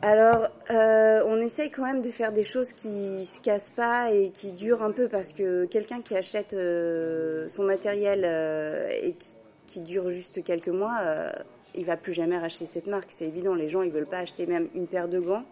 alors, 0.02 0.48
euh, 0.70 1.22
on 1.26 1.40
essaye 1.40 1.70
quand 1.70 1.84
même 1.84 2.02
de 2.02 2.10
faire 2.10 2.32
des 2.32 2.44
choses 2.44 2.72
qui 2.72 3.24
se 3.26 3.40
cassent 3.40 3.70
pas 3.70 4.10
et 4.10 4.30
qui 4.30 4.52
durent 4.52 4.82
un 4.82 4.90
peu 4.90 5.06
parce 5.08 5.32
que 5.32 5.66
quelqu'un 5.66 6.00
qui 6.00 6.16
achète 6.16 6.54
euh, 6.54 7.46
son 7.48 7.62
matériel 7.62 8.22
euh, 8.24 8.88
et 9.02 9.12
qui, 9.12 9.28
qui 9.72 9.80
dure 9.80 10.10
juste 10.10 10.44
quelques 10.44 10.68
mois, 10.68 10.98
euh, 11.00 11.32
il 11.74 11.86
va 11.86 11.96
plus 11.96 12.12
jamais 12.12 12.36
racheter 12.36 12.66
cette 12.66 12.86
marque. 12.86 13.08
C'est 13.10 13.24
évident, 13.24 13.54
les 13.54 13.68
gens 13.68 13.82
ils 13.82 13.90
veulent 13.90 14.06
pas 14.06 14.18
acheter 14.18 14.46
même 14.46 14.68
une 14.74 14.86
paire 14.86 15.08
de 15.08 15.18
gants 15.18 15.44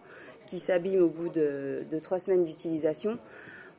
qui 0.45 0.59
s'abîment 0.59 1.01
au 1.01 1.09
bout 1.09 1.29
de, 1.29 1.83
trois 2.03 2.19
semaines 2.19 2.43
d'utilisation. 2.43 3.17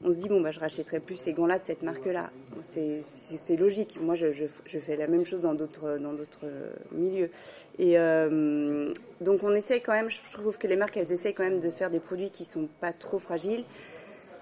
On 0.05 0.11
se 0.11 0.19
dit 0.19 0.29
bon 0.29 0.41
bah 0.41 0.51
je 0.51 0.59
rachèterai 0.59 0.99
plus 0.99 1.15
ces 1.15 1.33
gants-là 1.33 1.61
de 1.61 1.65
cette 1.65 1.83
marque-là. 1.83 2.31
C'est- 2.61 3.57
logique. 3.57 3.99
Moi 4.01 4.17
je, 4.17 4.33
fais 4.67 4.97
la 4.97 5.07
même 5.07 5.25
chose 5.25 5.43
dans 5.43 5.55
d'autres 5.55 5.99
dans 5.99 6.13
d'autres 6.13 6.47
milieux. 6.91 7.31
Et 7.79 7.97
euh, 7.99 8.93
donc 9.21 9.45
on 9.45 9.55
essaye 9.55 9.81
quand 9.81 9.93
même. 9.93 10.11
Je 10.11 10.21
trouve 10.33 10.59
que 10.59 10.67
les 10.67 10.75
marques 10.75 10.97
elles 10.97 11.13
essayent 11.13 11.35
quand 11.35 11.45
même 11.45 11.61
de 11.61 11.71
faire 11.71 11.91
des 11.91 12.01
produits 12.01 12.31
qui 12.31 12.45
sont 12.45 12.69
pas 12.81 12.93
trop 12.93 13.21
fragiles. 13.21 13.65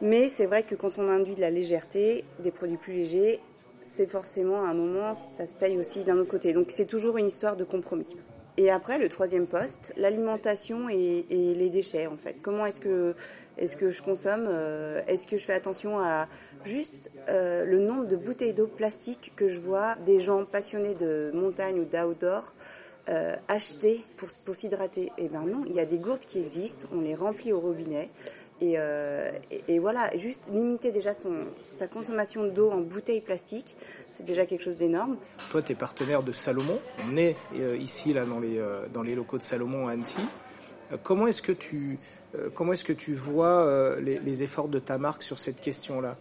Mais 0.00 0.30
c'est 0.30 0.47
vrai 0.47 0.62
que 0.62 0.75
quand 0.75 0.99
on 0.99 1.09
induit 1.11 1.35
de 1.35 1.42
la 1.42 1.50
légèreté, 1.50 2.25
des 2.38 2.50
produits 2.50 2.78
plus 2.78 2.95
légers, 2.95 3.40
c'est 3.82 4.06
forcément 4.06 4.64
à 4.64 4.68
un 4.68 4.75
moment 4.75 5.14
ça 5.14 5.46
se 5.46 5.54
paye 5.54 5.78
aussi 5.78 6.04
d'un 6.04 6.18
autre 6.18 6.30
côté. 6.30 6.52
Donc 6.52 6.66
c'est 6.70 6.87
toujours 6.87 7.18
une 7.18 7.26
histoire 7.26 7.56
de 7.56 7.64
compromis. 7.64 8.16
Et 8.56 8.70
après, 8.70 8.99
le 8.99 9.08
troisième 9.08 9.46
poste, 9.46 9.94
l'alimentation 9.96 10.90
et, 10.90 11.25
les 11.30 11.70
déchets, 11.70 12.06
en 12.06 12.18
fait. 12.18 12.37
Comment 12.42 12.66
est-ce 12.66 12.80
que, 12.80 13.14
est 13.56 13.75
que 13.75 13.90
je 13.90 14.02
consomme 14.02 14.46
euh, 14.49 15.00
Est-ce 15.06 15.26
que 15.26 15.38
je 15.38 15.44
fais 15.44 15.54
attention 15.54 15.99
à 15.99 16.28
juste 16.64 17.10
euh, 17.30 17.64
le 17.64 17.78
nombre 17.78 18.04
de 18.06 18.16
bouteilles 18.16 18.52
d'eau 18.52 18.66
plastique 18.66 19.32
que 19.34 19.49
je 19.49 19.58
vois 19.58 19.94
des 20.04 20.20
gens 20.20 20.44
passionnés 20.44 20.94
de 20.94 21.30
montagne 21.32 21.80
ou 21.80 21.84
d'outdoor 21.84 22.52
euh, 23.08 23.34
acheter 23.49 24.04
pour, 24.18 24.28
pour 24.44 24.54
s'hydrater? 24.54 25.10
Eh 25.16 25.28
bien 25.28 25.46
non, 25.46 25.64
il 25.66 25.72
y 25.72 25.80
a 25.80 25.87
des 25.87 25.96
gourdes 25.99 26.20
qui 26.20 26.38
existent, 26.38 26.87
on 26.92 27.00
les 27.00 27.14
remplit 27.14 27.54
au 27.54 27.60
robinet. 27.60 28.10
Et, 28.62 28.74
euh, 28.76 29.30
et, 29.50 29.62
et 29.68 29.78
voilà, 29.78 30.10
juste 30.16 30.50
limiter 30.52 30.92
déjà 30.92 31.14
son, 31.14 31.32
sa 31.70 31.88
consommation 31.88 32.46
d'eau 32.46 32.70
en 32.70 32.78
bouteilles 32.80 33.22
plastiques, 33.22 33.74
c'est 34.10 34.24
déjà 34.24 34.44
quelque 34.44 34.62
chose 34.62 34.76
d'énorme. 34.76 35.16
Toi, 35.50 35.62
tu 35.62 35.72
es 35.72 35.74
partenaire 35.74 36.22
de 36.22 36.32
Salomon. 36.32 36.78
On 37.10 37.16
est 37.16 37.36
euh, 37.54 37.76
ici, 37.78 38.12
là, 38.12 38.26
dans 38.26 38.38
les, 38.38 38.58
euh, 38.58 38.86
dans 38.92 39.02
les 39.02 39.14
locaux 39.14 39.38
de 39.38 39.42
Salomon 39.42 39.88
à 39.88 39.92
Annecy. 39.92 40.20
Comment 41.04 41.28
est-ce 41.28 41.40
que 41.40 41.52
tu, 41.52 41.98
comment 42.54 42.72
est-ce 42.72 42.84
que 42.84 42.92
tu 42.92 43.14
vois 43.14 43.96
les, 44.00 44.18
les 44.18 44.42
efforts 44.42 44.66
de 44.66 44.80
ta 44.80 44.98
marque 44.98 45.22
sur 45.22 45.38
cette 45.38 45.60
question-là? 45.60 46.16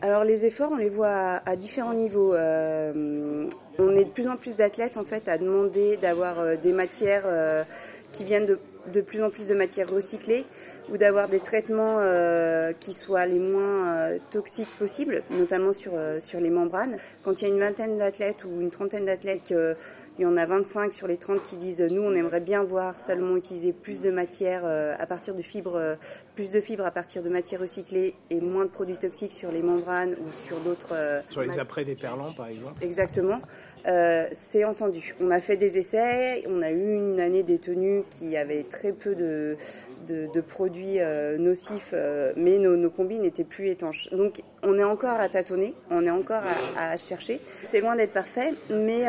Alors 0.00 0.24
les 0.24 0.46
efforts, 0.46 0.70
on 0.72 0.78
les 0.78 0.88
voit 0.88 1.08
à, 1.08 1.50
à 1.50 1.54
différents 1.54 1.92
niveaux. 1.92 2.32
On 2.34 3.94
est 3.94 4.04
de 4.06 4.10
plus 4.10 4.26
en 4.26 4.36
plus 4.36 4.56
d'athlètes 4.56 4.96
en 4.96 5.04
fait 5.04 5.28
à 5.28 5.36
demander 5.36 5.98
d'avoir 5.98 6.56
des 6.56 6.72
matières 6.72 7.66
qui 8.12 8.24
viennent 8.24 8.46
de, 8.46 8.58
de 8.90 9.02
plus 9.02 9.22
en 9.22 9.28
plus 9.28 9.48
de 9.48 9.54
matières 9.54 9.90
recyclées 9.90 10.46
ou 10.90 10.96
d'avoir 10.96 11.28
des 11.28 11.40
traitements 11.40 11.96
euh, 12.00 12.72
qui 12.78 12.92
soient 12.94 13.26
les 13.26 13.38
moins 13.38 13.88
euh, 13.88 14.18
toxiques 14.30 14.70
possibles, 14.78 15.22
notamment 15.30 15.72
sur, 15.72 15.92
euh, 15.94 16.20
sur 16.20 16.40
les 16.40 16.50
membranes. 16.50 16.96
Quand 17.24 17.40
il 17.42 17.48
y 17.48 17.50
a 17.50 17.54
une 17.54 17.60
vingtaine 17.60 17.98
d'athlètes 17.98 18.44
ou 18.44 18.60
une 18.60 18.70
trentaine 18.70 19.04
d'athlètes, 19.04 19.52
euh, 19.52 19.74
il 20.18 20.22
y 20.22 20.26
en 20.26 20.38
a 20.38 20.46
25 20.46 20.94
sur 20.94 21.06
les 21.06 21.18
30 21.18 21.42
qui 21.42 21.58
disent 21.58 21.82
nous 21.82 22.00
on 22.00 22.14
aimerait 22.14 22.40
bien 22.40 22.62
voir 22.62 22.98
Salomon 22.98 23.36
utiliser 23.36 23.74
plus 23.74 24.00
de 24.00 24.10
matières 24.10 24.62
euh, 24.64 24.94
à 24.98 25.04
partir 25.06 25.34
de 25.34 25.42
fibres, 25.42 25.76
euh, 25.76 25.94
plus 26.34 26.52
de 26.52 26.60
fibres 26.62 26.86
à 26.86 26.90
partir 26.90 27.22
de 27.22 27.28
matières 27.28 27.60
recyclées 27.60 28.14
et 28.30 28.40
moins 28.40 28.64
de 28.64 28.70
produits 28.70 28.96
toxiques 28.96 29.32
sur 29.32 29.52
les 29.52 29.60
membranes 29.60 30.12
ou 30.14 30.32
sur 30.42 30.56
d'autres. 30.60 30.92
euh, 30.94 31.20
Sur 31.28 31.42
les 31.42 31.58
après 31.58 31.84
déperlants, 31.84 32.32
par 32.32 32.48
exemple 32.48 32.82
Exactement. 32.82 33.40
euh, 33.86 34.26
c'est 34.32 34.64
entendu. 34.64 35.14
On 35.20 35.30
a 35.30 35.42
fait 35.42 35.58
des 35.58 35.76
essais, 35.76 36.44
on 36.48 36.62
a 36.62 36.70
eu 36.70 36.94
une 36.94 37.20
année 37.20 37.42
détenue 37.42 38.02
qui 38.18 38.38
avait 38.38 38.62
très 38.64 38.92
peu 38.92 39.14
de, 39.14 39.58
de, 40.06 40.40
produits 40.40 41.00
euh, 41.00 41.38
nocifs, 41.38 41.90
euh, 41.92 42.32
mais 42.36 42.58
nos, 42.58 42.76
nos 42.76 42.90
combis 42.90 43.18
n'étaient 43.18 43.44
plus 43.44 43.68
étanches. 43.68 44.08
Donc 44.10 44.42
on 44.62 44.78
est 44.78 44.84
encore 44.84 45.20
à 45.20 45.28
tâtonner, 45.28 45.74
on 45.90 46.04
est 46.04 46.10
encore 46.10 46.42
à, 46.76 46.96
chercher. 46.96 47.40
C'est 47.62 47.80
loin 47.80 47.96
d'être 47.96 48.12
parfait, 48.12 48.52
mais 48.70 49.02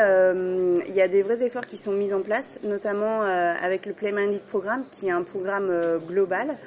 il 0.88 0.94
y 0.94 1.02
a 1.02 1.08
des 1.08 1.24
vrais 1.24 1.44
efforts 1.44 1.66
qui 1.66 1.78
sont 1.78 1.94
mis 1.94 2.14
en 2.14 2.22
place, 2.22 2.60
notamment 2.64 3.22
avec 3.22 3.86
le 3.86 3.94
Play 3.94 4.12
Minded 4.12 4.42
Programme, 4.42 4.84
qui 4.92 5.08
est 5.08 5.12
un 5.12 5.24
programme 5.24 5.72
global 6.08 6.58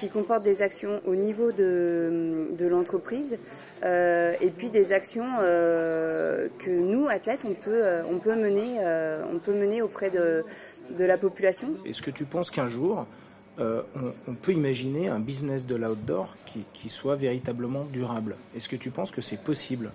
qui 0.00 0.08
comporte 0.08 0.42
des 0.42 0.62
actions 0.62 1.00
au 1.06 1.14
niveau 1.14 1.52
de, 1.52 2.48
l'entreprise 2.58 3.38
euh, 3.84 4.34
et 4.40 4.50
puis 4.50 4.70
des 4.70 4.92
actions 4.92 5.26
euh, 5.40 6.48
que 6.58 6.70
nous, 6.70 7.08
athlètes, 7.08 7.40
on 7.44 7.54
peut, 7.54 7.82
euh, 7.84 8.02
on 8.10 8.18
peut, 8.18 8.34
mener, 8.34 8.78
on 9.32 9.38
peut 9.38 9.52
mener 9.52 9.82
auprès 9.82 10.10
de 10.10 10.44
la 10.98 11.18
population. 11.18 11.74
Est-ce 11.84 12.02
que 12.02 12.10
tu 12.10 12.24
penses 12.24 12.50
qu'un 12.50 12.68
jour, 12.68 13.06
on, 13.58 14.34
peut 14.34 14.52
imaginer 14.52 15.08
un 15.08 15.20
business 15.20 15.66
de 15.66 15.74
l'outdoor 15.74 16.34
qui, 16.72 16.88
soit 16.88 17.16
véritablement 17.16 17.84
durable 17.84 18.36
Est-ce 18.56 18.68
que 18.68 18.76
tu 18.76 18.90
penses 18.90 19.10
que 19.10 19.20
c'est 19.20 19.40
possible? 19.40 19.90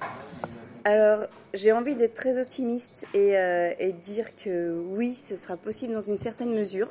Alors, 0.84 1.26
j'ai 1.56 1.72
envie 1.72 1.96
d'être 1.96 2.14
très 2.14 2.40
optimiste 2.40 3.08
et, 3.16 3.34
et 3.80 3.94
dire 3.94 4.36
que 4.36 4.72
oui, 4.90 5.16
ce 5.16 5.36
sera 5.36 5.58
possible 5.58 5.94
dans 5.94 6.02
une 6.02 6.20
certaine 6.20 6.54
mesure. 6.54 6.90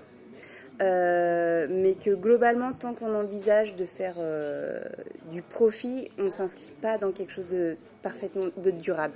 Euh, 0.82 1.68
mais 1.70 1.94
que 1.94 2.10
globalement, 2.10 2.72
tant 2.72 2.94
qu'on 2.94 3.14
envisage 3.14 3.76
de 3.76 3.84
faire 3.84 4.14
euh, 4.18 4.82
du 5.30 5.40
profit, 5.40 6.10
on 6.18 6.24
ne 6.24 6.30
s'inscrit 6.30 6.72
pas 6.82 6.98
dans 6.98 7.12
quelque 7.12 7.32
chose 7.32 7.50
de 7.50 7.76
parfaitement 8.02 8.46
de 8.56 8.70
durable. 8.70 9.14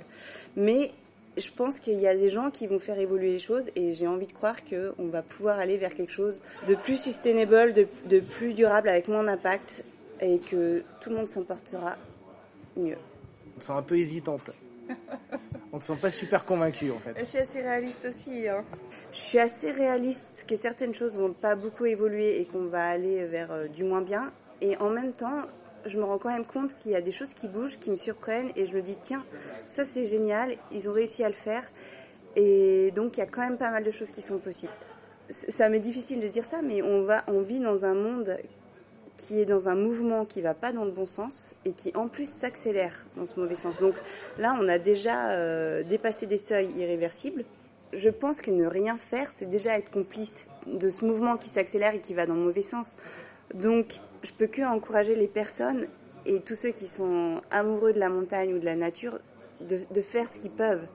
Mais 0.55 0.91
je 1.39 1.51
pense 1.51 1.79
qu'il 1.79 1.99
y 1.99 2.07
a 2.07 2.15
des 2.15 2.29
gens 2.29 2.49
qui 2.49 2.67
vont 2.67 2.79
faire 2.79 2.99
évoluer 2.99 3.31
les 3.31 3.39
choses 3.39 3.69
et 3.75 3.93
j'ai 3.93 4.07
envie 4.07 4.27
de 4.27 4.33
croire 4.33 4.57
qu'on 4.63 5.07
va 5.07 5.21
pouvoir 5.21 5.59
aller 5.59 5.77
vers 5.77 5.93
quelque 5.93 6.11
chose 6.11 6.41
de 6.67 6.75
plus 6.75 6.97
sustainable, 6.97 7.73
de, 7.73 7.87
de 8.05 8.19
plus 8.19 8.53
durable, 8.53 8.89
avec 8.89 9.07
moins 9.07 9.23
d'impact 9.23 9.83
et 10.21 10.39
que 10.39 10.83
tout 11.01 11.09
le 11.09 11.17
monde 11.17 11.29
s'en 11.29 11.43
portera 11.43 11.97
mieux. 12.75 12.97
On 13.57 13.61
sent 13.61 13.73
un 13.73 13.81
peu 13.81 13.97
hésitante. 13.97 14.51
On 15.71 15.75
ne 15.75 15.81
te 15.81 15.85
sent 15.85 15.97
pas 16.01 16.09
super 16.09 16.45
convaincu 16.45 16.91
en 16.91 16.99
fait. 16.99 17.15
Je 17.19 17.25
suis 17.25 17.37
assez 17.37 17.61
réaliste 17.61 18.07
aussi. 18.09 18.47
Hein. 18.47 18.63
Je 19.11 19.17
suis 19.17 19.39
assez 19.39 19.71
réaliste 19.71 20.45
que 20.47 20.55
certaines 20.55 20.95
choses 20.95 21.17
vont 21.17 21.33
pas 21.33 21.55
beaucoup 21.55 21.85
évoluer 21.85 22.41
et 22.41 22.45
qu'on 22.45 22.65
va 22.65 22.89
aller 22.89 23.25
vers 23.25 23.51
euh, 23.51 23.67
du 23.67 23.83
moins 23.83 24.01
bien. 24.01 24.31
Et 24.61 24.75
en 24.77 24.89
même 24.89 25.13
temps, 25.13 25.43
je 25.85 25.97
me 25.97 26.03
rends 26.03 26.17
quand 26.17 26.29
même 26.29 26.45
compte 26.45 26.75
qu'il 26.77 26.91
y 26.91 26.95
a 26.95 27.01
des 27.01 27.11
choses 27.11 27.33
qui 27.33 27.47
bougent, 27.47 27.77
qui 27.79 27.89
me 27.89 27.95
surprennent, 27.95 28.51
et 28.55 28.65
je 28.65 28.75
me 28.75 28.81
dis 28.81 28.97
tiens, 29.01 29.23
ça 29.67 29.85
c'est 29.85 30.05
génial, 30.05 30.55
ils 30.71 30.89
ont 30.89 30.93
réussi 30.93 31.23
à 31.23 31.27
le 31.27 31.35
faire. 31.35 31.63
Et 32.35 32.91
donc 32.91 33.17
il 33.17 33.21
y 33.21 33.23
a 33.23 33.25
quand 33.25 33.41
même 33.41 33.57
pas 33.57 33.71
mal 33.71 33.83
de 33.83 33.91
choses 33.91 34.11
qui 34.11 34.21
sont 34.21 34.37
possibles. 34.37 34.73
Ça 35.29 35.69
m'est 35.69 35.79
difficile 35.79 36.19
de 36.19 36.27
dire 36.27 36.45
ça, 36.45 36.61
mais 36.61 36.81
on, 36.81 37.03
va, 37.03 37.23
on 37.27 37.41
vit 37.41 37.59
dans 37.59 37.85
un 37.85 37.93
monde 37.93 38.37
qui 39.17 39.39
est 39.41 39.45
dans 39.45 39.67
un 39.67 39.75
mouvement 39.75 40.25
qui 40.25 40.41
va 40.41 40.53
pas 40.53 40.71
dans 40.71 40.85
le 40.85 40.91
bon 40.91 41.05
sens 41.05 41.53
et 41.65 41.73
qui 41.73 41.91
en 41.95 42.07
plus 42.07 42.29
s'accélère 42.29 43.05
dans 43.17 43.25
ce 43.25 43.39
mauvais 43.39 43.55
sens. 43.55 43.79
Donc 43.79 43.95
là, 44.37 44.57
on 44.59 44.67
a 44.67 44.79
déjà 44.79 45.31
euh, 45.31 45.83
dépassé 45.83 46.25
des 46.25 46.37
seuils 46.37 46.71
irréversibles 46.77 47.43
je 47.93 48.09
pense 48.09 48.41
que 48.41 48.51
ne 48.51 48.65
rien 48.65 48.97
faire, 48.97 49.29
c'est 49.31 49.49
déjà 49.49 49.77
être 49.77 49.89
complice 49.89 50.49
de 50.67 50.89
ce 50.89 51.05
mouvement 51.05 51.37
qui 51.37 51.49
s'accélère 51.49 51.93
et 51.95 52.01
qui 52.01 52.13
va 52.13 52.25
dans 52.25 52.35
le 52.35 52.41
mauvais 52.41 52.61
sens. 52.61 52.97
Donc, 53.53 53.99
je 54.23 54.31
peux 54.33 54.47
que 54.47 54.61
encourager 54.61 55.15
les 55.15 55.27
personnes 55.27 55.87
et 56.25 56.41
tous 56.41 56.55
ceux 56.55 56.71
qui 56.71 56.87
sont 56.87 57.41
amoureux 57.51 57.93
de 57.93 57.99
la 57.99 58.09
montagne 58.09 58.53
ou 58.53 58.59
de 58.59 58.65
la 58.65 58.75
nature 58.75 59.19
de, 59.61 60.01
faire 60.01 60.29
ce 60.29 60.39
qu'ils 60.39 60.51
peuvent. 60.51 60.87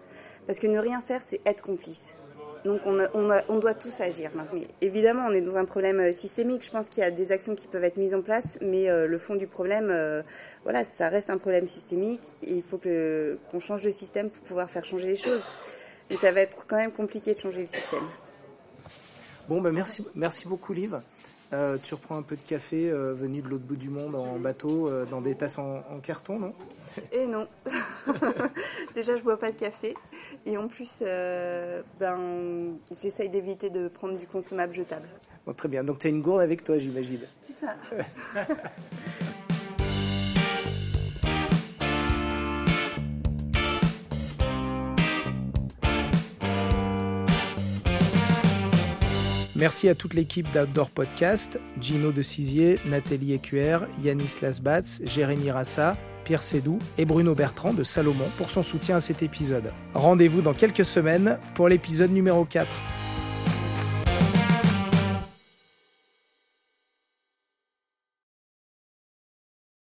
Parce 0.46 0.58
que 0.58 0.66
ne 0.66 0.78
rien 0.78 1.00
faire, 1.00 1.22
c'est 1.22 1.40
être 1.46 1.62
complice. 1.62 2.14
Donc 2.64 2.80
on, 2.86 3.58
doit 3.58 3.74
tous 3.74 4.00
agir 4.00 4.30
évidemment, 4.80 5.26
on 5.28 5.32
est 5.32 5.42
dans 5.42 5.56
un 5.56 5.66
problème 5.66 6.00
euh, 6.00 6.12
systémique. 6.12 6.64
Je 6.64 6.70
pense 6.70 6.88
qu'il 6.88 7.02
y 7.02 7.06
a 7.06 7.10
des 7.10 7.30
actions 7.30 7.54
qui 7.54 7.66
peuvent 7.66 7.84
être 7.84 7.98
mises 7.98 8.14
en 8.14 8.22
place, 8.22 8.58
mais 8.62 8.88
euh, 8.88 9.06
le 9.06 9.18
fond 9.18 9.34
du 9.34 9.46
problème, 9.46 9.90
euh, 9.90 10.22
voilà, 10.62 10.82
ça 10.82 11.10
reste 11.10 11.28
un 11.28 11.36
problème 11.36 11.66
systémique. 11.66 12.22
Et 12.42 12.54
il 12.54 12.62
faut 12.62 12.78
qu'on 12.78 13.58
change 13.58 13.82
de 13.82 13.90
système 13.90 14.30
pour 14.30 14.42
pouvoir 14.44 14.70
faire 14.70 14.84
changer 14.84 15.08
les 15.08 15.16
choses. 15.16 15.50
Et 16.08 16.16
ça 16.16 16.32
va 16.32 16.40
être 16.40 16.66
quand 16.66 16.76
même 16.76 16.92
compliqué 16.92 17.34
de 17.34 17.38
changer 17.38 17.60
le 17.60 17.66
système. 17.66 18.04
Bon, 19.46 19.60
ben 19.60 19.72
merci, 19.72 20.06
merci 20.14 20.48
beaucoup, 20.48 20.72
Liv. 20.72 21.00
Euh, 21.52 21.76
tu 21.82 21.94
reprends 21.94 22.16
un 22.16 22.22
peu 22.22 22.36
de 22.36 22.40
café 22.40 22.90
euh, 22.90 23.14
venu 23.14 23.42
de 23.42 23.48
l'autre 23.48 23.64
bout 23.64 23.76
du 23.76 23.90
monde 23.90 24.16
en 24.16 24.38
bateau, 24.38 24.88
euh, 24.88 25.04
dans 25.04 25.20
des 25.20 25.34
tasses 25.34 25.58
en, 25.58 25.82
carton, 26.02 26.38
non? 26.38 26.54
Et 27.12 27.26
non. 27.26 27.46
Déjà, 28.94 29.16
je 29.16 29.22
bois 29.22 29.38
pas 29.38 29.50
de 29.50 29.56
café. 29.56 29.94
Et 30.46 30.56
en 30.56 30.68
plus, 30.68 31.02
ben, 31.98 32.76
j'essaye 33.00 33.28
d'éviter 33.28 33.70
de 33.70 33.88
prendre 33.88 34.16
du 34.16 34.26
consommable 34.26 34.72
jetable. 34.72 35.08
Bon, 35.46 35.52
très 35.52 35.68
bien. 35.68 35.84
Donc, 35.84 35.98
tu 35.98 36.06
as 36.06 36.10
une 36.10 36.22
gourde 36.22 36.40
avec 36.40 36.64
toi, 36.64 36.78
j'imagine. 36.78 37.20
C'est 37.42 37.66
ça. 37.66 37.76
Merci 49.56 49.88
à 49.88 49.94
toute 49.94 50.14
l'équipe 50.14 50.50
d'Outdoor 50.52 50.90
Podcast, 50.90 51.60
Gino 51.80 52.10
de 52.10 52.22
Cizier, 52.22 52.80
Nathalie 52.86 53.34
Ecuer, 53.34 53.78
Yanis 54.02 54.38
Lasbatz, 54.42 55.00
Jérémy 55.04 55.52
Rassa, 55.52 55.96
Pierre 56.24 56.42
Sédou 56.42 56.78
et 56.98 57.04
Bruno 57.04 57.34
Bertrand 57.34 57.72
de 57.72 57.84
Salomon 57.84 58.26
pour 58.36 58.50
son 58.50 58.62
soutien 58.64 58.96
à 58.96 59.00
cet 59.00 59.22
épisode. 59.22 59.72
Rendez-vous 59.92 60.42
dans 60.42 60.54
quelques 60.54 60.84
semaines 60.84 61.38
pour 61.54 61.68
l'épisode 61.68 62.10
numéro 62.10 62.44
4. 62.44 62.66